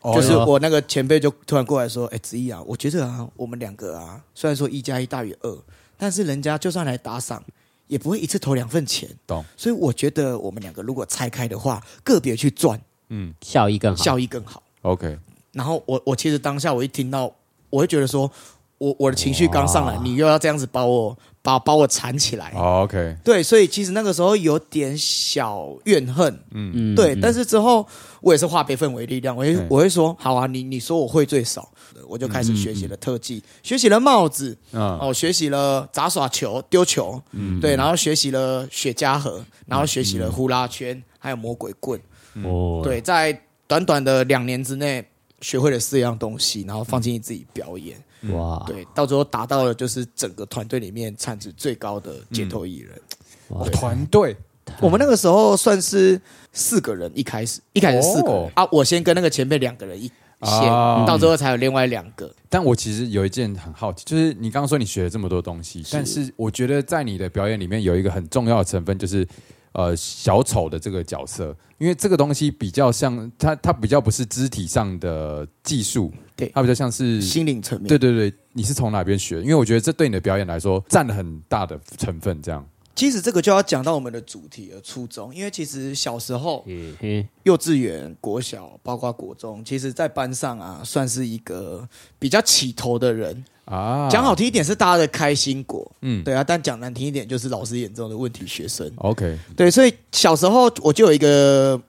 [0.00, 5.58] 哦就是我那个前辈就突然过来说：“哎、子怡啊，我觉得啊，我们两个啊，虽然说一加一大于二，
[5.96, 7.42] 但是人家就算来打赏，
[7.86, 9.08] 也不会一次投两份钱。
[9.26, 14.02] 懂，所以我觉得我们两个如果拆开的话，个别去赚，嗯效益更好。
[14.02, 14.62] 效益更好。
[14.82, 15.18] ，OK，
[15.52, 17.32] 然后我我其实当下我一听到，
[17.70, 18.30] 我会觉得说，
[18.78, 22.52] 我我的情绪刚上来，你又要这样子把我把把我缠起来。
[22.54, 26.72] 哦，OK，对，所以其实那个时候有点小怨恨，嗯。
[26.74, 27.20] 嗯对，嗯。
[27.20, 27.86] 但是之后
[28.20, 31.68] 我也是化悲愤为力量，我会嗯我会说，好啊，你你说我会最少，
[32.08, 37.20] 我就开始学习了特技，学习了帽子，嗯，哦，学习了杂耍球、丢球，
[37.60, 42.00] 对，然后学习了雪茄盒，然后学习了呼啦圈，还有魔鬼棍，
[42.44, 45.04] 哦，对，在短短的两年之内
[45.42, 52.98] 学会了四样东西，然后放进自己表演，哇，对，到最后达到了就是整个团队里面产值最高的街头艺人。
[53.70, 54.34] 团队，
[54.80, 56.18] 我们那个时候算是
[56.52, 60.06] 四个人，一开始一开始四个人、哦啊，我先跟那个前辈两个人一
[60.40, 61.04] 线，啊。
[61.04, 62.34] 到最后才有另外两个。
[62.48, 69.26] 但我其实有一件很好奇，就是你刚刚说你学了这么多东西，但是我觉得在你的表演里面有一个很重要的成分，就是
[69.72, 79.40] 呃小丑的这个角色，因为这个东西比较像它，它比较不是肢体上的技术，对它比较像是心灵层面，对对对，你是从哪边学？
[79.42, 85.34] 因为我觉得这对你的表演来说占了很大的成分，这样其实这个就要讲到我们的主题了，初衷。
[85.34, 93.42] 因为其实小时候，嗯哼，幼稚园、国小，包括国中，其实在班上啊，算是一个比较起头的人。
[93.64, 96.22] 啊，讲好听一点是大家的开心果，嗯。
[96.24, 98.90] 对啊，但讲难听一点就是老师眼中的问题学生。
[98.96, 101.80] ，OK，对，所以小时候我就有一个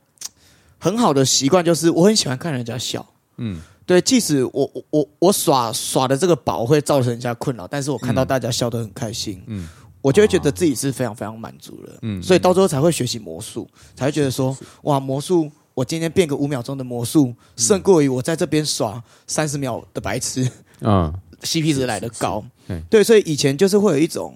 [0.78, 3.06] 很好的习惯，就是我很喜欢看人家笑。
[3.38, 3.62] 嗯。
[3.86, 8.28] 对，即使我我我我耍耍的这个宝会造成人家困扰，但是我看到嗯。
[8.28, 9.68] 大家笑得很开心，嗯。
[10.02, 11.94] 我就会觉得自己是非常非常满足了。
[12.02, 20.46] 嗯所以到最后才会学习魔术，才会觉得说，哇，魔术，我今天变个五秒钟的魔术，胜过于我在这边耍三十秒的白痴。
[20.82, 22.84] 嗯，CP 值来的高是是。
[22.90, 24.36] 对，所以以前就是会有一种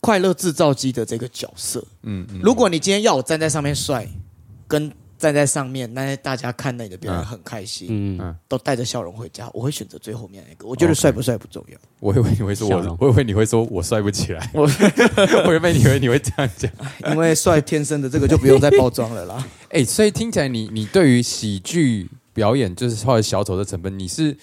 [0.00, 1.84] 快乐制造机的这个角色。
[2.02, 4.06] 嗯嗯，如果你今天要我站在上面帅，
[4.68, 10.66] 跟站在上面，那大家看那你的表演嗯很开心，嗯嗯都带着笑容回家，我会选择最后面那个。
[10.66, 11.78] 我觉得帅不帅不重要。
[12.00, 14.68] 我以为你会说我，我以为你会说我帅不起来， 我
[15.46, 16.70] 我原本以为你会这样讲。
[17.10, 19.46] 因为帅天生的这个就不用再包装了啦。
[19.70, 24.36] 哎、所以听起来你你对于喜剧表演就是或者小丑的成分，你是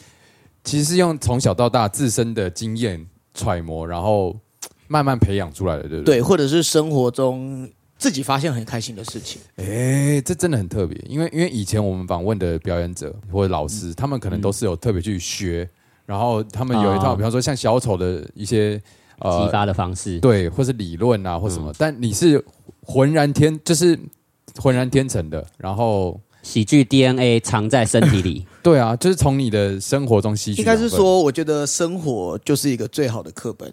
[0.63, 4.37] 其实是用从小到大自身的经验揣摩，然后
[4.87, 6.17] 慢慢培养出来的，对不对？
[6.17, 9.41] 对，或者是生活中自己发现很开心的事情。
[9.55, 15.67] 哎、这真的很特别，因为因为以前我们访问的表演者或者老师，他们可能都是有特别去学，
[16.05, 18.81] 然后他们有一套，哦比方说像小丑的一些
[19.19, 22.43] 呃激发的方式，对，或是理论啊，或什么，但你是
[22.81, 23.97] 浑然天，就是
[24.57, 26.19] 浑然天成的，然后。
[26.43, 30.61] 喜剧 DNA 藏在身体里， 对啊，就是从你的生活中吸取。
[30.61, 33.71] 应该是说，我觉得生活就是一个最好的课本。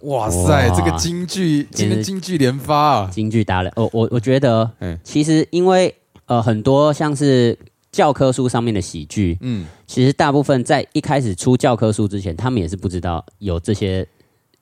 [0.00, 3.10] 哇塞，哇这个京剧，今天京剧连发啊！
[3.12, 3.72] 京剧达人。
[3.76, 5.94] 我我我觉得嗯，其实因为
[6.26, 7.58] 呃很多像是
[7.90, 14.06] 教科书上面的喜剧，嗯，其实大部分在一开始出教科书之前，他们也是不知道有这些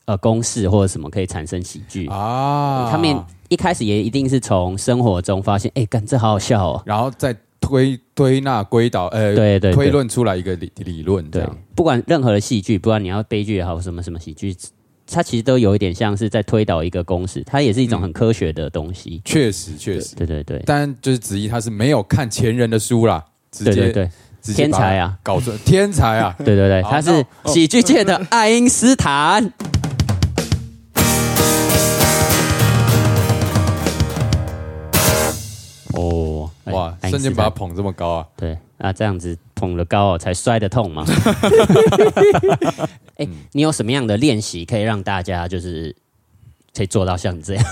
[0.05, 2.07] 呃公式或者什么可以产生喜剧。
[2.09, 3.17] 啊，他们
[3.49, 6.83] 一开始也一定是从生活中发现，哎、干这好好笑哦。
[6.87, 14.55] 然后再推推纳归导，呃，对对对推论出来一个理理论，这对样，不管任何的戏剧，不管你要悲剧也好，什么什么喜剧，
[15.07, 19.23] 它其实都有一点像是在推导一个公式，它也是一种很科学的东西。
[19.25, 20.17] 确实确实。
[20.17, 24.11] 对对对，但就是子怡他是没有看前人的书啦，直接对
[24.55, 25.17] 天才啊！
[25.23, 26.35] 搞出天才啊！
[26.45, 29.53] 对对对，好他是喜剧界的爱因斯坦。
[36.67, 38.29] 哇，瞬间把他捧这么高啊！
[38.37, 41.05] 对，那这样子捧得高哦，才摔得痛嘛。
[43.17, 45.95] 哎、你有什么样的练习可以让大家就是
[46.75, 47.65] 可以做到像你这样？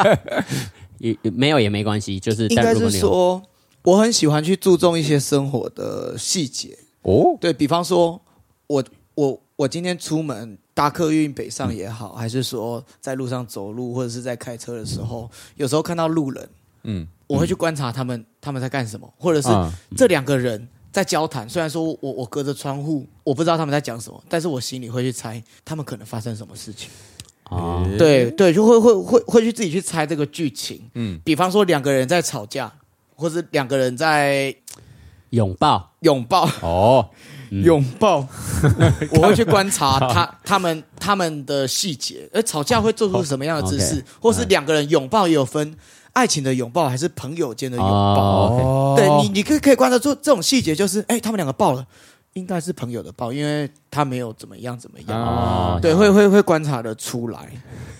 [0.98, 3.42] 也也没有也没关系，就是应该是说，
[3.82, 6.76] 我很喜欢去注重一些生活的细节。
[7.02, 8.20] 哦，对比方说，
[8.66, 16.48] 我我我今天出门搭客运北上也好，还是说在路上走路或者是在开车的时候，有时候看到路人，
[16.82, 21.48] 嗯，我会去观察他们他们在干什么，或者是啊这两个人在交谈。
[21.48, 26.88] 虽然说我我隔着窗户我不知道他们在讲什么，但是我心里会去猜他们可能发生什么事情。
[27.50, 30.80] 哦，诶，对对，就会会会会去自己去猜这个剧情。
[30.94, 32.70] 嗯，比方说两个人在吵架，
[33.14, 34.54] 或是两个人在
[35.30, 36.46] 拥抱，拥抱。
[36.60, 37.08] 哦，
[37.50, 38.26] 嗯拥抱，
[39.12, 45.74] 我会去观察他他们他们的细节，而吵架会做出什么样的姿势，OK 或是两个人拥抱也有分
[46.18, 47.92] 爱情的拥抱还是朋友间的拥抱。
[47.92, 51.86] 哦对你，你可以可以观察出这种细节，就是哎，他们两个抱了，
[52.32, 55.16] 应该是朋友的抱，因为他没有怎么样怎么样。
[55.16, 57.48] 啊，对，会会会观察的出来。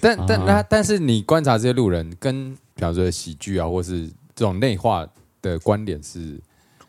[0.01, 5.07] 但但啊那但是你观察这些路人，跟比方说喜剧啊，或是这种内化
[5.41, 6.41] 的观点是？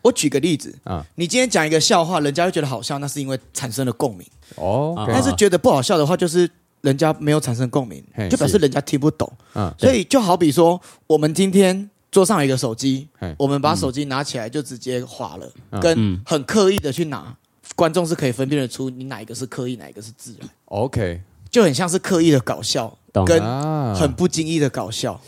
[0.02, 6.50] 我举个例子，啊，你今天讲一个笑话，人家会觉得好笑，那是因为产生了共鸣；哦但是觉得不好笑的话，就是
[6.82, 9.30] 人家没有产生共鸣，就表示人家听不懂。
[9.54, 15.80] 嗯，所以就好比说，我们今天桌上有一个手机，我们把手机拿起来就直接划了，嗯。
[15.80, 16.20] 跟嗯。
[16.24, 17.36] 很刻意的去拿，
[17.76, 23.24] 观众是可以分辨得出你哪一个是刻意，哪一个是自然，OK，就很像是刻意的搞笑懂。
[23.24, 23.94] 跟啊。
[23.94, 25.20] 很不经意的搞笑。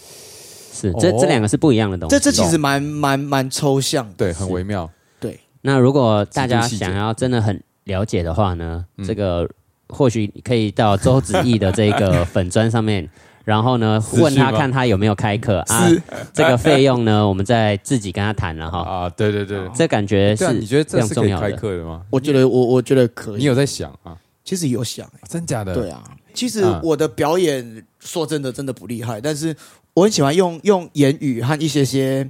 [0.72, 1.18] 是这哦。
[1.20, 2.16] 这两个是不一样的东西。
[2.16, 4.14] 这这其实蛮蛮蛮抽象的。
[4.16, 9.06] 对很微妙，对，那如果大家想要真的很了解的话呢，嗯。
[9.06, 9.48] 这个
[9.92, 13.09] 或许可以到周子毅的这个粉砖上面，
[13.44, 16.02] 然后呢 问他看他有没有开课啊是，
[16.33, 18.78] 这个费用呢我们再自己跟他谈了哈。
[18.81, 21.57] 啊，对对对，这感觉是你觉得这是可以开重要的。
[21.57, 22.02] 课的吗？
[22.11, 23.37] 我觉得我我觉得可以。
[23.38, 24.16] 你有在想啊？
[24.44, 25.74] 其实有想、欸，真假的？
[25.74, 26.02] 对啊。
[26.35, 29.55] 其实嗯我的表演说真的真的不厉害，但是
[29.94, 32.28] 我很喜欢用用言语和一些些，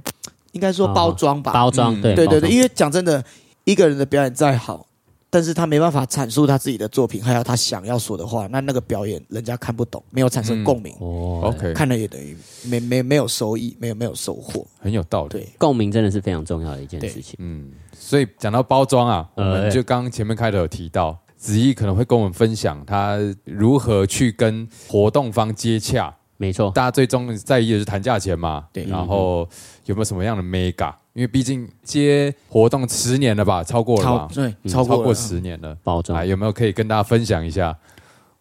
[0.51, 1.53] 应该说包装吧。
[1.53, 3.23] 包装嗯对包装对对对，因为讲真的，
[3.63, 4.85] 一个人的表演再好，
[5.33, 14.63] 但是他没办法阐述他自己的作品，还有他想要说的话，那那个表演人家看不懂，没有产生共鸣，哦 OK，看了也等于没没没有收益，没有没有收获。
[14.77, 15.29] 很有道理。
[15.29, 17.35] 对，共鸣真的是非常重要的一件事情。
[17.39, 26.15] 嗯，所以讲到包装啊，我呃们就刚刚前面开头有提到，子怡可能会跟我们分享他如何去跟活动方接洽。
[26.37, 29.49] 没错，大家最终在意的是谈价钱嘛，对然后
[29.85, 30.93] 有没有什么样的 mega？
[31.13, 35.77] 因为毕竟接活动十年了吧，超过了对嗯超过过十年了。
[35.83, 37.77] 包装啊，有没有可以跟大家分享一下？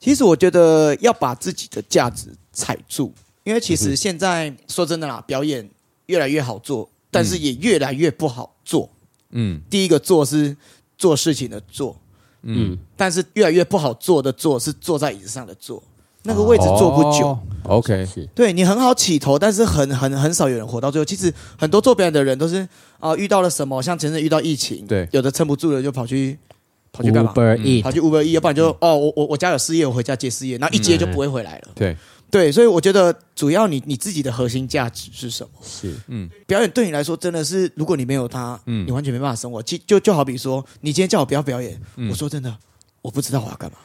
[0.01, 3.13] 其实我觉得要把自己的价值踩住，
[3.45, 5.69] 因为其实现在说真的啦，表演
[6.07, 8.89] 越来越好做，但是也越来越不好做。
[9.31, 9.61] 嗯。
[9.71, 10.57] 第一个做是
[10.97, 11.97] 做事情的做，
[12.43, 15.83] 嗯，但是越来越不好做的做是坐在椅子上的坐，
[16.23, 17.29] 那个位置坐不久。
[17.29, 21.05] 哦 OK，是对你很好起头，但是很很很少有人活到最后。
[21.05, 26.37] 其实很多做表演的人都是啊、遇到了什么，像前阵遇到疫情，对有的撑不住了就跑去
[26.93, 31.69] 跑去干嘛？Uber 嗯 E 跑去 Uber E，要不然就、哦，我我我家有事业，我回家接事业，然后一接就不会回来了。
[31.73, 31.97] 对，
[32.33, 35.51] 对，所以我觉得主要你你自己的核心价值是什么？
[35.63, 39.63] 是嗯表演对你来说真的是，如果你没有它，嗯你完全没办法生活。
[39.63, 42.53] 就就就好比说，你今天叫我不要表演，嗯我说真的，
[43.03, 43.77] 我不知道我要干嘛。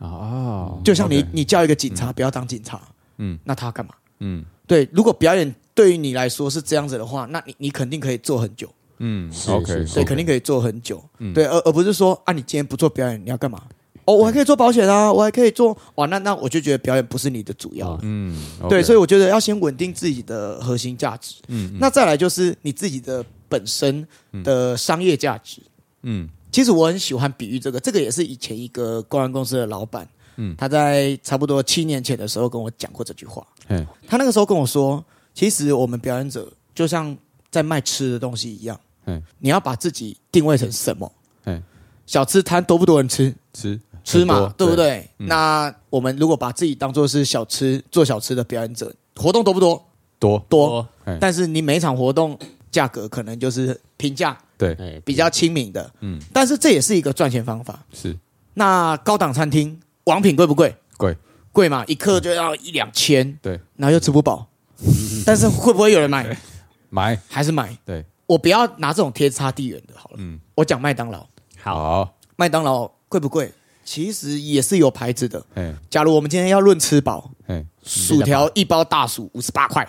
[0.00, 2.80] 啊，就像你 OK 你叫一个警察不要当警察，
[3.18, 3.38] 嗯。
[3.44, 3.94] 那他要干嘛？
[4.20, 4.44] 嗯。
[4.66, 9.94] 对，如果表演对于你来说是这样子的话，那你你肯定可以做很久，嗯是，OK，是是。
[9.94, 11.34] 对，肯定可以做很久，嗯。
[11.34, 13.62] 对，而而不是说啊，你今天不做表演，你要干嘛？
[14.06, 17.92] 哦，我还可以做保险啊，我还可以做哇，那那我就觉得表演不是你的主要。
[17.92, 17.98] 了。
[18.02, 18.34] 嗯，
[18.68, 24.06] 对，所以以我觉得要先稳定自己的核心价值，嗯那再来就是你自己的本身
[24.42, 25.60] 的商业价值。
[26.02, 33.46] 嗯其实我很喜欢比喻这个，这个也是以前一个公关公司的老板，嗯他在差不多七年前的时候跟我讲过这句话。
[33.68, 37.16] 嗯他那个时候跟我说，其实我们表演者就像
[37.50, 41.10] 在卖吃的东西一样嗯，你要把自己定位成什么
[41.44, 41.62] 嗯？
[42.06, 43.34] 小吃摊多不多人吃？
[43.52, 44.74] 吃吃嘛对不？
[44.74, 45.08] 对？
[45.18, 49.86] 嗯那我们如果把自己当做是小吃做小吃的表演者，活动多不多？
[50.18, 52.38] 多多，哎但是你每一场活动
[52.70, 55.90] 价格可能就是平价，对，哎比较亲民的。
[56.00, 57.82] 嗯但是这也是一个赚钱方法。
[57.92, 58.16] 是
[58.54, 60.76] 那高档餐厅王品贵不贵？
[60.98, 61.16] 贵，
[61.50, 64.46] 贵嘛，一克就要一两千，对，然后又吃不饱。
[65.24, 66.36] 但是会不会有人买？
[66.90, 67.76] 买还是买？
[67.84, 70.16] 对，我不要拿这种天差地远的好了。
[70.18, 71.26] 嗯我讲麦当劳，
[71.62, 73.50] 好，好，麦当劳贵不贵？
[73.82, 75.42] 其实也是有牌子的。
[75.54, 79.86] 嗯假如我们今天要论吃饱，哎，薯条一包大薯五十八块，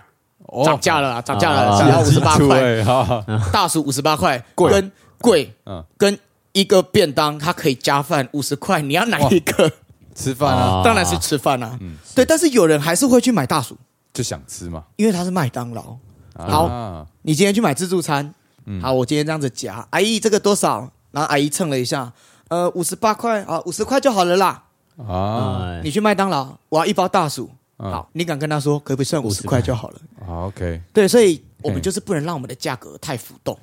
[0.47, 2.84] 哦涨价了啦，涨价了，涨到五十八块，
[3.51, 4.71] 大薯五十八块，贵。
[4.71, 5.84] 跟贵，嗯。
[5.97, 6.17] 跟
[6.54, 9.71] 一个便当它可以加饭五十块，你要哪一个？
[10.13, 11.77] 吃饭啊，哦 当然是吃饭啊。
[11.80, 13.77] 嗯对，但是有人还是会去买大薯，
[14.13, 14.84] 就想吃嘛。
[14.97, 15.95] 因为它是麦当劳。
[16.36, 18.34] 好啊，你今天去买自助餐，
[18.65, 18.82] 嗯。
[18.82, 20.91] 好，我今天这样子夹，阿姨这个多少？
[21.12, 22.12] 然后阿姨称了一下，
[22.49, 24.63] 呃，五十八块啊，五十块就好了啦。
[25.08, 27.49] 啊，哎你去麦当劳，我要一包大薯，
[27.84, 30.02] 嗯好，你敢跟他说可不可以算五十块就好了？
[30.26, 33.58] 好，OK，对，所以我们就是不能让我们的价格太浮动。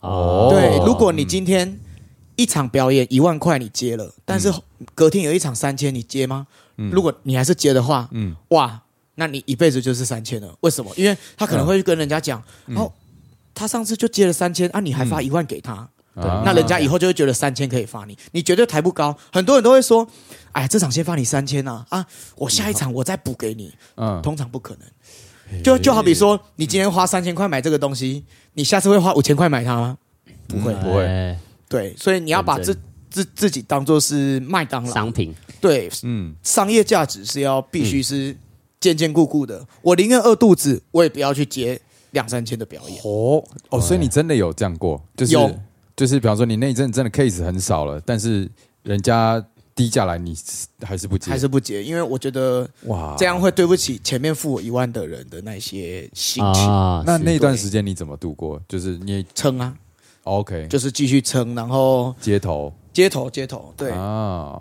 [0.00, 1.78] 哦，对，如果你今天
[2.36, 4.52] 一场表演一万块你接了，但是
[4.94, 6.46] 隔天有一场三千，你接吗？
[6.76, 8.80] 嗯如果你还是接的话，嗯哇，
[9.16, 10.54] 那你一辈子就是三千了。
[10.60, 10.90] 为什么？
[10.96, 12.90] 因为他可能会跟人家讲，嗯哦，
[13.54, 19.16] 他上次就接了三千啊，你还发一万给他，啊那人家以后就会觉得三千可以发你，你绝对抬不高。
[19.32, 20.06] 很多人都会说，
[20.52, 25.62] 哎，这场先发你三千啊，啊，我下一场我再补给你，嗯通常不可能。
[25.62, 29.98] 就就好比说，你今天花三千块买这个东西，你下次会花五千块买它吗？
[30.48, 30.74] 不会。
[30.74, 38.36] 不会哎对，所以你要把自认自自己当做是麦当劳，商品对，嗯商业价值是要必须是
[38.80, 39.66] 坚坚固固的。
[39.80, 42.98] 我宁愿饿肚子，我也不要去接两三千的表演。
[43.04, 45.02] 哦哦，所以你真的有这样过？
[45.16, 45.54] 就是有
[45.96, 48.50] 就是，比方说你那一阵真的 case 很少了，但是
[48.82, 50.36] 人家低价来，你
[50.82, 56.66] 还是不接，还是不接，因为我觉得哇这样会对不起前面付我一万的人的那些心情。
[56.66, 58.60] 啊，那那段时间你怎么度过？
[58.68, 59.74] 就是你也撑啊
[60.24, 60.66] ，OK。
[60.68, 62.72] 就是继续撑，然后街头。
[62.92, 63.72] 接头接头。
[63.76, 64.60] 对，啊。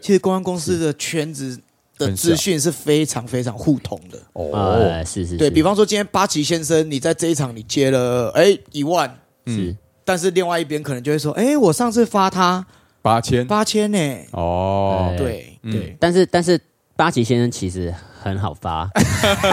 [0.00, 1.58] 其实公关公司的圈子
[1.98, 4.18] 的资讯是非常非常互通的。
[4.34, 5.04] 哦。
[5.04, 9.14] 是，是对比方说，今天八旗先生，你在这一场你接了哎一万，
[9.46, 12.64] 是但是另外一边可能就会说，哎，我上次发他
[13.02, 13.98] 八千八千呢。
[14.30, 16.58] 哦哎对嗯对，但是但是
[16.94, 17.92] 八旗先生其实
[18.22, 18.88] 很好发。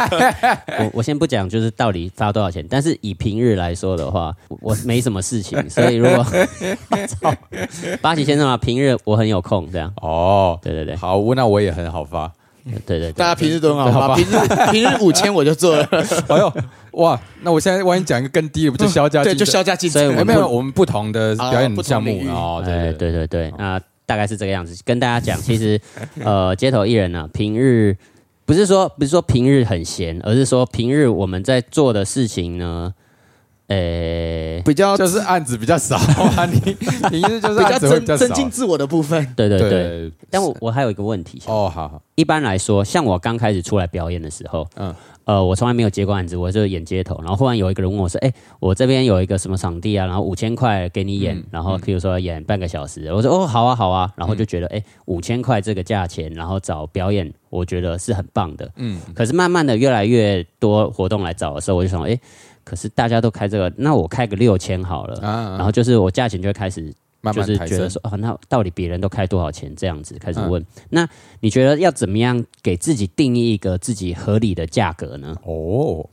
[0.79, 6.23] 我我先不讲，就是到底发多少钱，但是以平日来说的话，我我没什么事情，所以如果
[7.07, 7.33] 操
[7.99, 12.31] 八旗先生啊，平日我很有空，这样，哦，对对对好，那我也很好发。
[12.66, 15.88] 对对对，大家平时都很好吧，平日 平日五千我就做了，
[16.30, 16.53] 哎呦，
[16.91, 20.01] 哇，那我现在万一讲一个更低的，不就销价对，就销价竞争。
[20.01, 22.30] 所以我们哎没有，我们不同的表演项目领域。
[22.30, 24.82] 哦，对哎，对对对对，那大概是这个样子。
[24.86, 25.80] 跟大家讲，其实
[26.24, 27.95] 呃，街头艺人呢、平日
[28.45, 32.93] 不是说不是说平日很闲，而是说平日我们在做的事情呢，
[33.74, 36.45] 呃，比较就是案子比较少啊，
[37.11, 39.26] 你意思就是比较增增进自我的部分。
[39.36, 39.69] 对对对。
[39.69, 44.95] 对但我我还有一个问题，哦，好好，一般来说，像我刚开始出来表演的时候，嗯嗯，
[45.26, 58.69] 呃，我从来没有接过案子，我就演街头，然后忽然有一个人问我说：“哎、我这边有一个什么场地啊，然后五千块给你演，嗯然后譬如说演半个小时。”我说：“哦，好啊，好啊。”然后就觉得，哎、五千块这个价钱，然后找表演，我觉得是很棒的。
[58.78, 62.19] 嗯，可是慢慢的越来越多活动来找的时候，我就想，哎、
[62.64, 65.20] 可是大家都开这个，那我开个六千好了。
[65.22, 69.74] 啊，然后就是我价钱就会开始慢就是慢，觉得说，哦，那到底别人都开多少钱？
[69.76, 70.66] 这样子开始嗯问。
[70.89, 71.07] 那
[71.39, 75.36] 你觉得要怎么样给自己定义一个自己合理的价格呢？
[75.43, 76.07] 哦，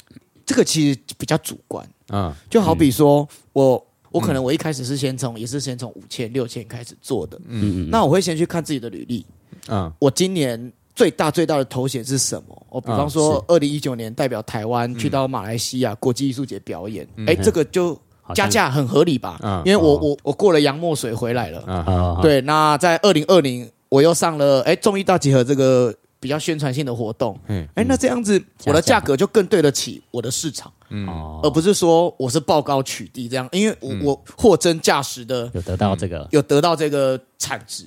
[0.44, 9.24] 这个其实比较主观，嗯就好比说我我可能我一开始是先从也是先从五千六千开始做的，嗯嗯，那我会先去看自己的履历，
[9.68, 12.66] 嗯我今年最大最大的头衔是什么？
[12.68, 17.98] 我比方说，二零一九年代表台湾去到马来西亚国际艺术节表演，哎、这个就
[18.34, 19.40] 加价很合理吧？
[19.42, 19.98] 嗯因为我哦。
[20.02, 22.42] 我我过了洋墨水回来了，嗯哦，对。
[22.42, 31.08] 那在二零二零，我又上了哎综艺大集合这个比较宣传性的活动，嗯哎，那这样子我的加价价格就更对得起我的市场，嗯。
[31.08, 37.86] 哦，而不是说我是报高取低这样，因为我我货真价实的有得到这个，有得到这个产值。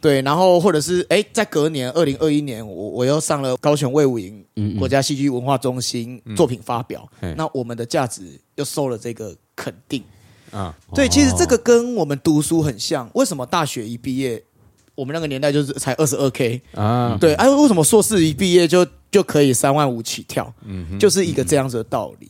[0.00, 10.02] 嘿，对，然后或者是哎，在隔年二零二一年，我我又上了高雄卫武营嗯国家戏剧文化中心作品发表，嘿那我们的价值又受了这个肯定。
[10.50, 13.08] 啊对，其实这个跟我们读书很像。
[13.14, 14.42] 为什么大学一毕业，
[14.96, 16.60] 我们那个年代就是才二十二 k？
[16.74, 20.52] 啊，对，哎、为什么硕士一毕业就就可以三万五起跳？
[20.64, 22.28] 嗯哼就是一个这样子的道理。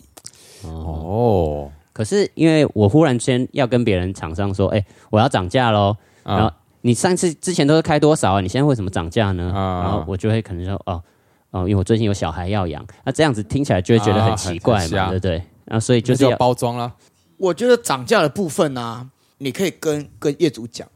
[0.65, 0.71] 哦。
[0.71, 8.41] 哦，可是因为我忽然间要跟别人厂商说，哎，我要涨价喽，然后啊你上次之前都是开多少啊？
[8.41, 9.53] 你现在为什么涨价呢？
[9.53, 11.03] 啊然后我就会可能说，哦
[11.51, 15.33] 哦，因为我最近有小孩要养，那这样子听起来就会觉得很奇怪嘛，啊很瞎对不对？
[15.65, 16.95] 然后所以就就是是要要包装啦，
[17.37, 20.89] 我觉得涨价的部分呢、你可以跟跟业主讲，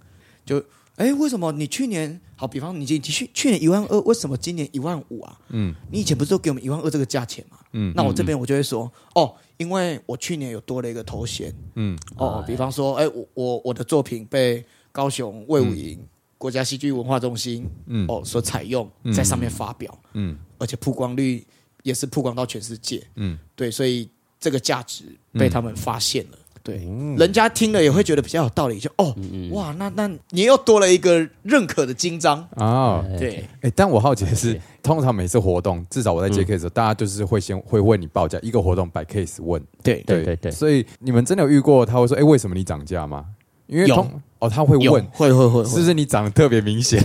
[0.44, 0.62] 就
[0.96, 5.36] 哎，为什么你去年好，比方你你去去年一万二，为什么今年一万五啊？
[5.48, 7.58] 嗯你以前不是都给我们一万二这个价钱吗？
[7.72, 14.64] 嗯那我这边我就会说，哦，因为我去年有多了一个头衔，嗯哦，比方说，哎，我我我的作品被
[14.94, 15.98] 高雄魏武营、
[16.38, 18.06] 国家戏剧文化中心嗯。
[18.06, 20.38] 哦所采用，在上面发表，嗯。
[20.56, 21.44] 而且曝光率
[21.82, 23.36] 也是曝光到全世界，嗯。
[23.56, 26.38] 对，所以这个价值被他们发现了。
[26.62, 27.16] 对，嗯。
[27.16, 29.12] 人家听了也会觉得比较有道理，就哦，
[29.50, 33.04] 哇，那那你又多了一个认可的金章，啊。
[33.18, 40.04] 对，哎，但我好奇的是，通常每次活动，至少我在接 case 的时候，大家就是会先会问你报价，一个活动摆 case 问，对。
[40.06, 40.52] 对对对。
[40.52, 43.26] 所以你们真的有遇过他会说，哎，为什么你涨价吗？
[43.66, 47.02] 因为通哦，他会问，会会会会，是不是你长得特别明显？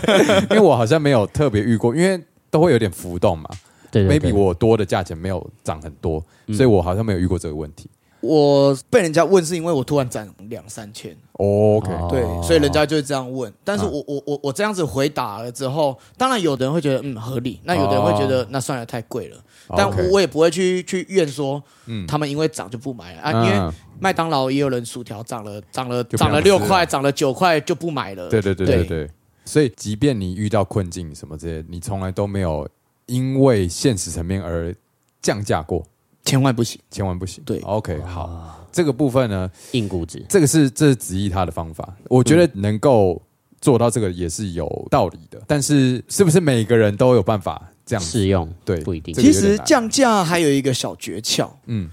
[0.50, 3.48] 因为我好像没有特别遇过，因为都会有点浮动嘛。
[3.90, 6.22] 对对 maybe 我多的价钱没有涨很多，
[6.54, 7.90] 所以我好像没有遇过这个问题。
[8.22, 12.08] 我被人家问是因为我突然涨两三千，OK，哦。
[12.08, 13.52] 对，所以人家就会这样问。
[13.64, 19.36] 但是啊我我我我这样子回答了之后，当然有的人会觉得嗯合理，那有的人会觉得那算了太贵了。
[19.76, 22.06] 但哦 OK 我也不会去去怨说，嗯。
[22.06, 23.22] 他们因为涨就不买了。
[23.22, 23.44] 啊，嗯。
[23.44, 28.28] 因为麦当劳也有人薯条涨了涨了涨了六块，涨了九块就不买了。
[28.28, 29.10] 对对对对对对，
[29.44, 32.68] 所以即便你遇到困境什么这些，你从来都没有
[33.06, 34.74] 因为现实层面而
[35.20, 35.84] 降价过，
[36.24, 36.80] 千万不行。
[36.90, 37.42] 千万不行。
[37.44, 43.20] 对，OK，好，这个部分呢，硬估值，这个是这是子怡他的方法，我觉得能够
[43.60, 48.10] 做到这个也是有道理的，但是是不是每个人都有办法这样子？
[48.10, 49.14] 适用对，不一定。
[49.14, 51.90] 其实降价还有一个小诀窍，嗯。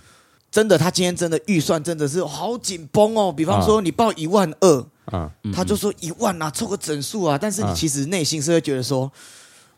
[0.52, 3.32] 真的，他今天真的预算真的是好紧绷哦。
[3.32, 5.32] 比方说你报一万二，啊。
[5.54, 7.38] 他就说一万啊，凑个整数啊。
[7.40, 9.12] 但是你嗯其实内心是会觉得说，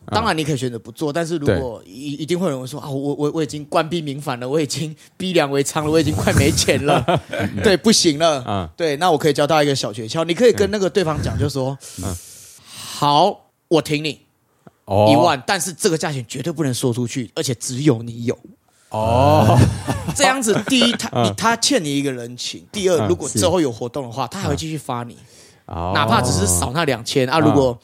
[0.06, 7.04] 当然你可以选择不做，但是如果一一定会有人会说啊，我我我已经官逼民反了，我已经逼良为娼了，我已经快没钱了，
[7.62, 8.42] 对，不行了。
[8.42, 8.70] 啊。
[8.76, 11.78] 对，那我可以教大家一个小诀窍，你可以跟那个对方讲，就说，
[12.64, 14.20] 好，我挺你
[14.84, 15.08] 哦。
[15.10, 18.36] 一万，但是这个价钱绝对不能说出去，而且只有你有。
[18.90, 19.58] 哦，
[20.14, 25.16] 这样子，第一，他你他欠你一个人情；第二，嗯如果之后有活动的话，他还会继续发你，
[25.66, 25.92] 哦。
[25.94, 27.38] 哪怕只是少那两千啊。
[27.38, 27.78] 如果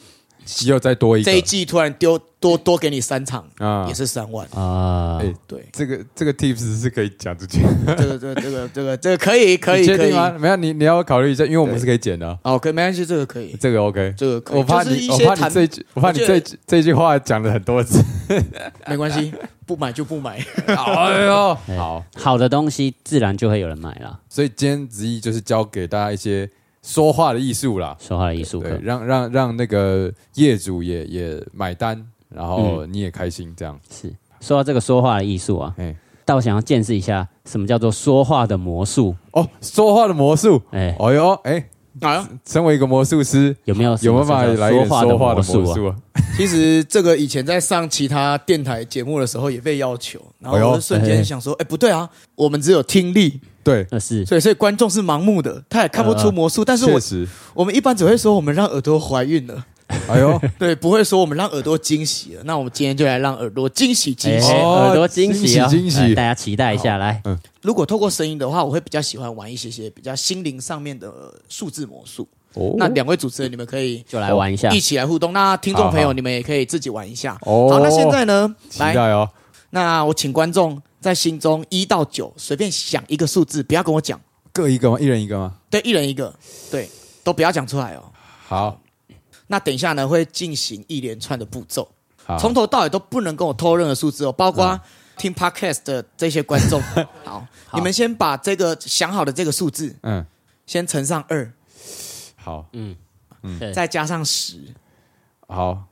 [0.66, 4.46] 又再多一个这一季突然丢多多给你三场，啊也是三万。
[4.54, 10.16] 啊，哎对，这个这个 tips 是可以讲出去，这个这个这个这个这个可以可以可以你确定。
[10.16, 10.30] 吗？
[10.38, 14.14] 没有，你你要考虑一下，因为我们是可以剪的啊，哦，可以没关系，这个可以，这个 OK。
[14.16, 14.56] 这个。
[14.56, 18.02] 我怕你，我怕你这句，我怕你这句这句话讲了很多次。
[18.86, 19.32] 没关系，
[19.66, 20.38] 不买就不买。
[20.66, 24.20] 哎呦，哎好，好的东西自然就会有人买了。
[24.28, 26.48] 所以今天子怡就是教给大家一些
[26.88, 33.78] 说话的艺术啦，说话的艺术对课，，让让让那个业主也也买单，然后你也开心，这样。
[33.90, 34.10] 是。
[34.40, 39.14] 说到这个说话的艺术啊，哎，但我想要见识一下什么叫做说话的魔术。
[39.32, 41.68] 哦，说话的魔术，哎，哦哟，哎，
[42.00, 45.96] 哎呀， 身为一个魔术师，有没有有没有办法来说话的说话的魔术啊？
[46.36, 54.24] 其实这个以前在上其他电台节目的时候也被要求，然后我就瞬间想说，哎，不对啊，我们只有听力，对，那是。
[54.24, 56.64] 所以所以观众是盲目的，他也看不出魔术。
[56.64, 56.86] 但是
[57.54, 59.64] 我们一般只会说我们让耳朵怀孕了，
[60.08, 62.42] 哎呦， 对，不会说我们让耳朵惊喜了。
[62.44, 64.52] 那我们今天就来让耳朵惊喜惊喜。
[64.52, 65.66] 哎哦耳朵惊喜啊！
[65.66, 72.28] 惊喜惊喜来大家期待一下，来，嗯如果透过声音的话，我会比较喜欢玩一些些比较心灵上面的呃数字魔术。
[72.54, 74.80] 哦那两位主持人，你们可以就来玩一下一。
[74.80, 75.32] 起来互动。
[75.32, 77.38] 那听众朋友，你们也可以自己玩一下。
[77.42, 79.28] 哦好，那现在呢，期来，待哦，
[79.70, 84.18] 那我请观众在心中一到九随便想一个数字，不要跟我讲，
[84.52, 84.98] 各一个吗？
[84.98, 85.54] 一人一个吗？
[85.70, 86.34] 对，一人一个，
[86.70, 86.88] 对，
[87.22, 88.02] 都不要讲出来哦。
[88.46, 88.80] 好，
[89.48, 91.88] 那等一下呢，会进行一连串的步骤，
[92.38, 94.80] 从头到尾都不能跟我透任何数字哦，包括嗯
[95.16, 96.80] 听 podcast 的这些观众。
[97.24, 97.44] 好，
[97.74, 100.24] 你们先把这个想好的这个数字嗯，
[100.64, 101.52] 先乘上二，
[102.36, 102.94] 好，嗯，
[103.42, 103.72] 嗯。
[103.72, 104.60] 再加上十，
[105.48, 105.84] 好，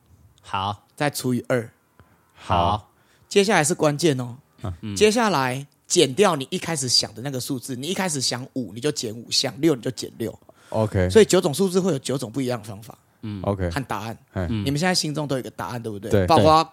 [0.42, 1.68] 好，再除以二。
[2.34, 2.90] 好，
[3.28, 4.36] 接下来是关键哦，
[4.82, 4.94] 嗯。
[4.94, 10.38] 接下来减掉你一开始想的那个数字，你一开始想五，你就减五；想六，你就减六。
[10.68, 12.96] ，OK，所以九种数字会有九种不一样的方法
[13.42, 14.16] OK，和答案。
[14.34, 16.10] 嗯你们现在心中都有一个答案，对不对？
[16.10, 16.68] 对包括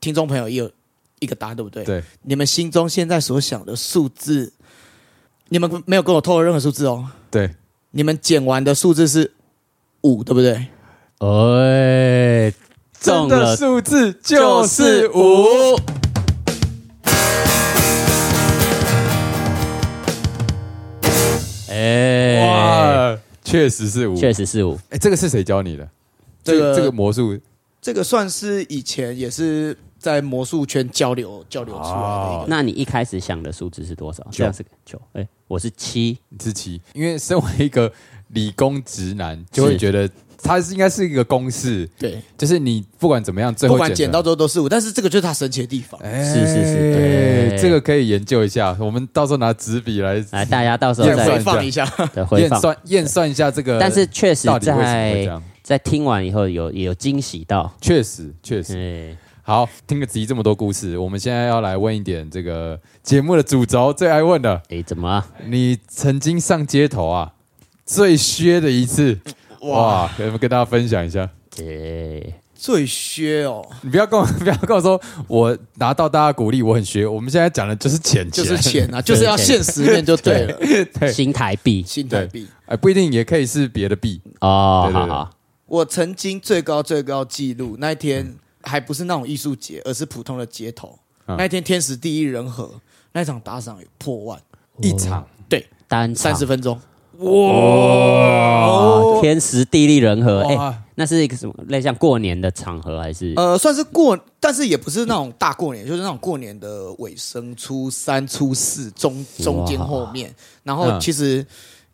[0.00, 0.70] 听众朋友也有
[1.20, 1.84] 一个答案，对不对？
[1.84, 4.52] 对，你们心中现在所想的数字，
[5.48, 7.08] 你们没有跟我透露任何数字哦。
[7.30, 7.54] 对，
[7.90, 9.32] 你们减完的数字是
[10.02, 10.66] 五，对不对？
[11.18, 12.52] 哎，
[13.00, 15.76] 中真的了，数字就是五。
[23.46, 24.16] 确实是五。
[24.16, 24.76] 确实是五。
[24.90, 25.88] 哎，这个是谁教你的？
[26.42, 27.38] 这个这个魔术
[27.80, 32.46] 这个算是以前也是在魔术圈交流交流出来的一哦个。
[32.48, 34.26] 那你一开始想的数字是多少？
[34.32, 35.00] 这样是个九。
[35.12, 36.18] 哎，我是七。
[36.28, 37.92] 你是七，因为身为一个
[38.28, 40.10] 理工直男，就会觉得
[40.42, 46.00] 它是应该是一个公式，对，就是你不管怎么样，最后减不管剪到最后都是五，但是这个就是它神奇的地方。
[46.02, 48.76] 哎是是是对这个可以研究一下。
[48.78, 51.84] 我们到时候拿纸笔来来，大家到时候验算再回放一下，
[52.14, 52.50] 的回放。
[52.50, 55.42] 验算验算一下这个，但是确实到底为什么会这在样？
[55.62, 57.72] 在听完以后有也有惊喜到。
[57.80, 58.76] 确实确实。
[58.76, 65.26] 哎，好，听了子怡这么多故事，我们现在要来问一点这个节目的主轴最爱问的：哎，怎么了？
[65.46, 67.32] 你曾经上街头啊
[67.84, 69.18] 最削的一次，
[69.62, 71.28] 哇，可不可以跟大家分享一下？
[71.58, 77.06] 哎，最削哦，你不要跟我 不要跟我说，我拿到大家鼓励，我很削。
[77.06, 80.58] 我们现在讲的就是钱，就是钱啊，就是要现实面就对了。
[80.98, 81.82] 对，新台币。
[81.86, 84.20] 新台币，哎，不一定，也可以是别的币。
[84.40, 85.08] 哦，对对对。
[85.10, 85.24] 好。
[85.24, 85.30] 好，
[85.66, 90.98] 我曾经最高最高纪录那一天还不是那种艺术节，而是普通的街头。
[91.26, 91.36] 嗯。
[91.38, 92.70] 那一天天时地利人和，
[93.12, 94.38] 那一场打赏有破万，
[94.82, 95.26] 一场。
[95.48, 96.78] 对，单三十分钟。
[97.18, 103.32] 哇，天时地利人和，哎，哇，那是一个什么类像过年的场合还是？
[103.36, 110.34] 呃，算是过，但是也不是那种大过年，就是那种过年的尾声，初三、初四中中间后面。
[110.62, 111.44] 然后嗯其实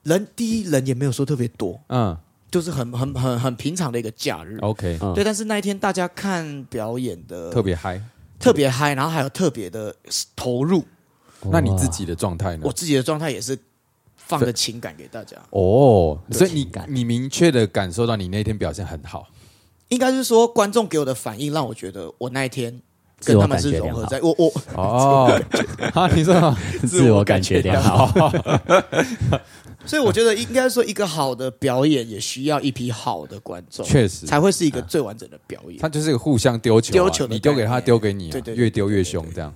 [0.03, 2.16] 人第一人也没有说特别多，嗯
[2.51, 4.59] 就是很很很很平常的一个假日。
[4.59, 8.01] ，OK，嗯对，但是那一天大家看表演的特别嗨。
[8.39, 9.95] 特别嗨，然后还有特别的
[10.35, 10.83] 投入。
[11.51, 12.73] 那你自己的状态呢我？
[12.73, 13.57] 自己的状态也是
[14.39, 19.28] 放的情感给大家，哦，所以你感你明确的感受到你那天表现很好。
[19.89, 22.80] 应该是说观众给我的反应让我觉得我那一天
[23.24, 24.51] 跟他们是融合在，我我。
[24.74, 25.41] 哦，
[25.95, 26.57] 啊，你说
[26.89, 28.11] 自我感觉良好。
[29.85, 35.78] 所以我觉得应该说一个好的表演也需要一批好的观众，确实，才会是一个最完整的表演。
[35.78, 39.53] 它就是一个互相丢球啊，丢球你丢给他，丢给你啊，对对对越丢越凶这样。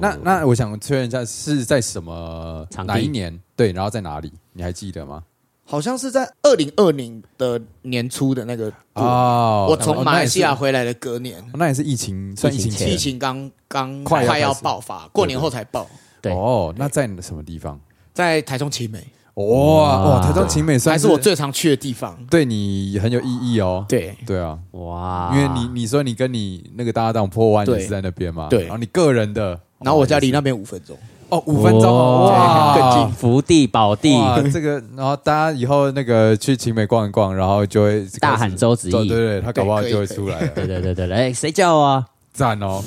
[0.00, 3.38] 那那我想确认一下，是在什么哪一年？
[3.54, 4.32] 对，然后在哪里？
[4.52, 5.22] 你还记得吗？
[5.68, 15.86] 好像是在二零二零的年初的那个哦我从马来西亚哦回来的隔年，那也是疫情，算疫情前疫情刚刚快要爆发，过年后才爆，
[16.22, 17.80] 对哦，那在什么地方？
[18.14, 19.04] 在台中奇美。
[19.36, 22.16] 哇哇，台中晴美算还是我最常去的地方。
[22.30, 23.84] 对你很有意义哦。
[23.86, 24.16] 对。
[24.26, 28.62] 对啊，哇，因为你你说你跟你那个搭档破万也是在那边嘛，对。
[28.62, 30.96] 然后你个人的，然后我家离那边边五分钟，
[31.28, 32.74] 哦五分钟哦哇哇。
[32.78, 33.12] 更近。
[33.12, 42.06] 福地宝地，哇，这个然后大家以后那个去晴美逛一逛，然后就会大喊周子毅，对对对，他搞不好就会出来了，对对对对，哎，谁叫啊？
[42.32, 42.82] 赞哦。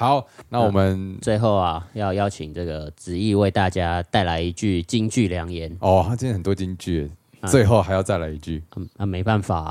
[0.00, 5.70] 好，那我们最后啊，要邀请这个子毅为大家带来一句金句良言。
[5.80, 7.10] 哦，他今天很多金句，
[7.42, 9.70] 啊最后还要再来一句嗯啊，没办法、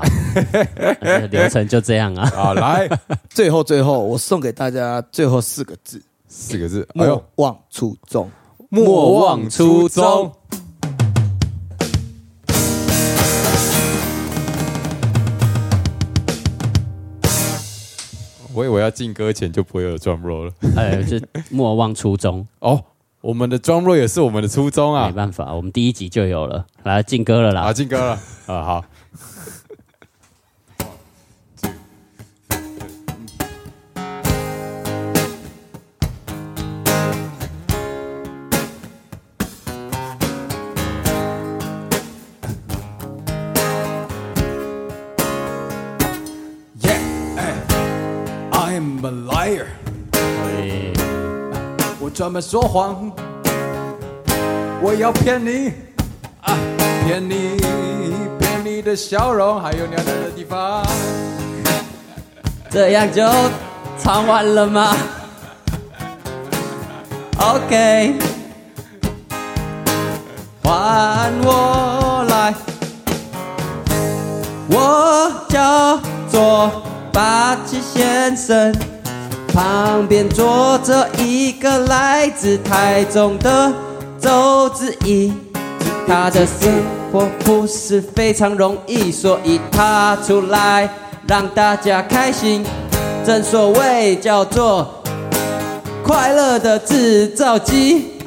[1.32, 2.30] 流程就这样啊。
[2.38, 2.88] 啊，来
[3.28, 8.30] 最后最后我送给大家最后四个字：四个字，哎呦莫，忘初衷。
[8.68, 10.32] 莫忘初衷。
[18.60, 20.52] 我以为要进歌前就不会有 drum roll 了。
[20.76, 22.84] 哎，是莫忘初衷， 哦，
[23.22, 25.12] 我们的 drum roll 也是我们的初衷啊没啊。
[25.12, 26.66] 办法，我们第一集就有了。
[26.82, 28.12] 来进歌了啊，啦，进歌了
[28.46, 28.84] 啊，好。
[52.20, 53.10] 专门说谎，
[54.82, 55.72] 我要骗你。
[56.42, 56.54] 啊，
[57.06, 57.56] 骗你，
[58.38, 60.84] 骗你的笑容，还有你要在的地方。
[62.68, 63.26] 这样就
[63.98, 64.94] 唱完了吗
[67.38, 68.14] ？OK，
[70.62, 72.54] 换我来，
[74.68, 75.98] 我叫
[76.30, 76.82] 做
[77.14, 78.76] 霸气先生，
[79.52, 83.72] 旁边坐着一个来自台中的
[84.20, 85.32] 周子怡。
[86.06, 86.68] 他的生
[87.12, 90.88] 活不是非常容易，所以他出来
[91.26, 92.64] 让大家开心。
[93.24, 95.02] 正所谓叫做
[96.02, 98.18] 快乐的制造机。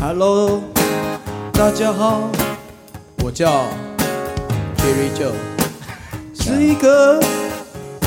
[0.00, 0.60] Hello，
[1.52, 2.28] 大家好，
[3.22, 3.64] 我叫
[4.76, 5.32] Jerry Joe，
[6.34, 7.18] 是一个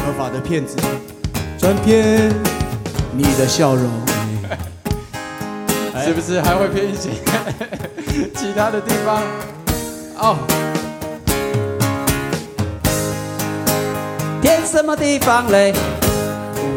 [0.07, 0.77] 合法的骗子，
[1.59, 2.31] 专骗
[3.11, 3.91] 你的笑容。
[6.01, 7.09] 是不是还会偏一些
[8.33, 9.21] 其他的地方？
[10.17, 10.37] 哦，
[14.41, 15.73] 骗什么地方嘞？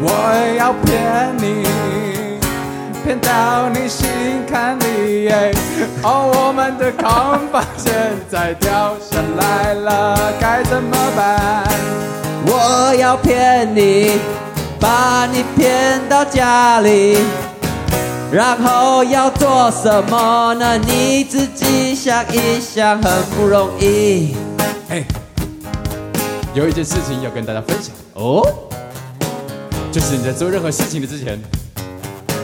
[0.03, 0.09] 我
[0.57, 1.63] 要骗你，
[3.05, 4.09] 骗到你心
[4.51, 5.23] 坎里。
[5.23, 5.53] 耶
[6.03, 7.07] 哦，我们的空
[7.49, 7.93] 房现
[8.29, 11.63] 在掉下来了，该怎么办？
[12.47, 14.19] 我要骗你，
[14.79, 17.17] 把你骗到家里，
[18.31, 20.77] 然后要做什么呢？
[20.77, 24.35] 你自己想一想，很不容易
[24.89, 25.03] 哎，
[26.53, 28.41] 有一件事情要跟大家分享，哦。
[29.91, 31.37] 就是你在做任何事情的之前，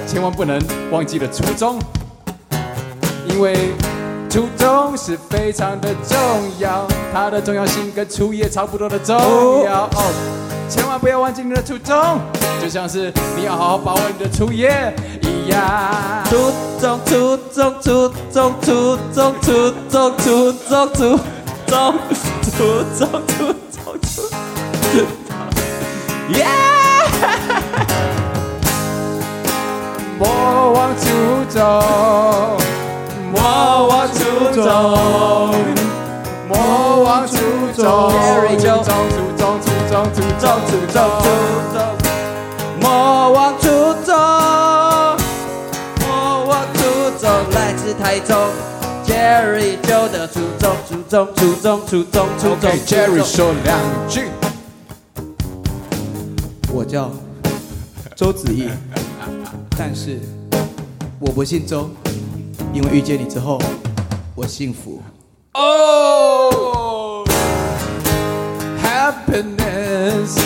[0.05, 1.79] 千万不能忘记了初衷，
[3.29, 3.71] 因为
[4.29, 6.17] 初衷是非常的重
[6.59, 9.15] 要，它的重要性跟初夜差不多的重
[9.63, 10.13] 要哦。
[10.69, 12.19] 千万不要忘记你的初衷，
[12.61, 16.23] 就像是你要好好把握你的初夜一样。
[16.25, 21.19] 初衷，初衷，初衷，初衷，初衷，初衷，初
[21.67, 21.93] 衷，
[22.43, 22.59] 初
[22.97, 24.19] 衷，初衷，初
[24.91, 25.07] 中，
[26.33, 26.45] 耶！
[30.19, 30.27] 莫
[30.73, 31.05] 忘初
[31.49, 32.66] 衷，莫
[34.57, 34.63] 魔
[37.03, 37.37] 王出
[37.75, 40.09] 征，魔王出征，
[42.81, 43.67] 魔王出
[44.03, 44.15] 征，
[46.01, 46.65] 魔王，魔王，
[47.51, 48.35] 来自台中
[49.05, 49.77] ，Jerry
[50.11, 52.71] 的出征，出征，出征，出征，出征。
[52.87, 53.77] Jerry 说两
[54.09, 54.31] 句，
[56.73, 57.11] 我叫
[58.15, 58.71] 周子翼，
[59.77, 60.19] 但是
[61.19, 61.91] 我不姓周，
[62.73, 63.61] 因为遇见你之后。
[64.37, 65.01] 我幸福。
[65.55, 67.25] 哦
[68.83, 70.37] ，Happiness，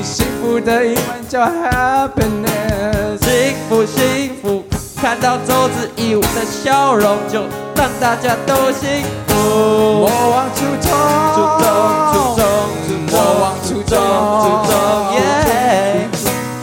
[0.00, 3.18] 幸福的英文叫 Happiness。
[3.20, 4.62] 幸福幸福，
[4.96, 7.42] 看到周子怡的笑容，就
[7.74, 9.34] 让大家都幸福。
[9.34, 10.88] 莫忘初衷，
[11.34, 11.66] 初衷，
[12.12, 12.46] 初衷，
[12.86, 13.98] 初中，莫忘初衷，
[14.38, 14.72] 初衷，
[15.16, 15.18] 耶！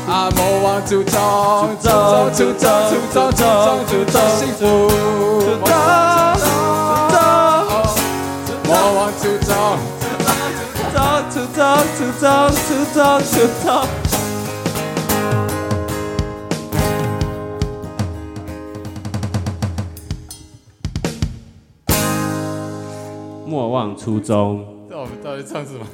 [0.08, 1.20] 啊，莫忘初衷，
[1.82, 2.64] 初衷衷，初衷，
[3.12, 3.44] 初衷，初衷，
[3.86, 4.64] 初衷，幸福，
[23.46, 24.66] 莫忘初衷。
[24.90, 25.86] 那我们到底唱什么？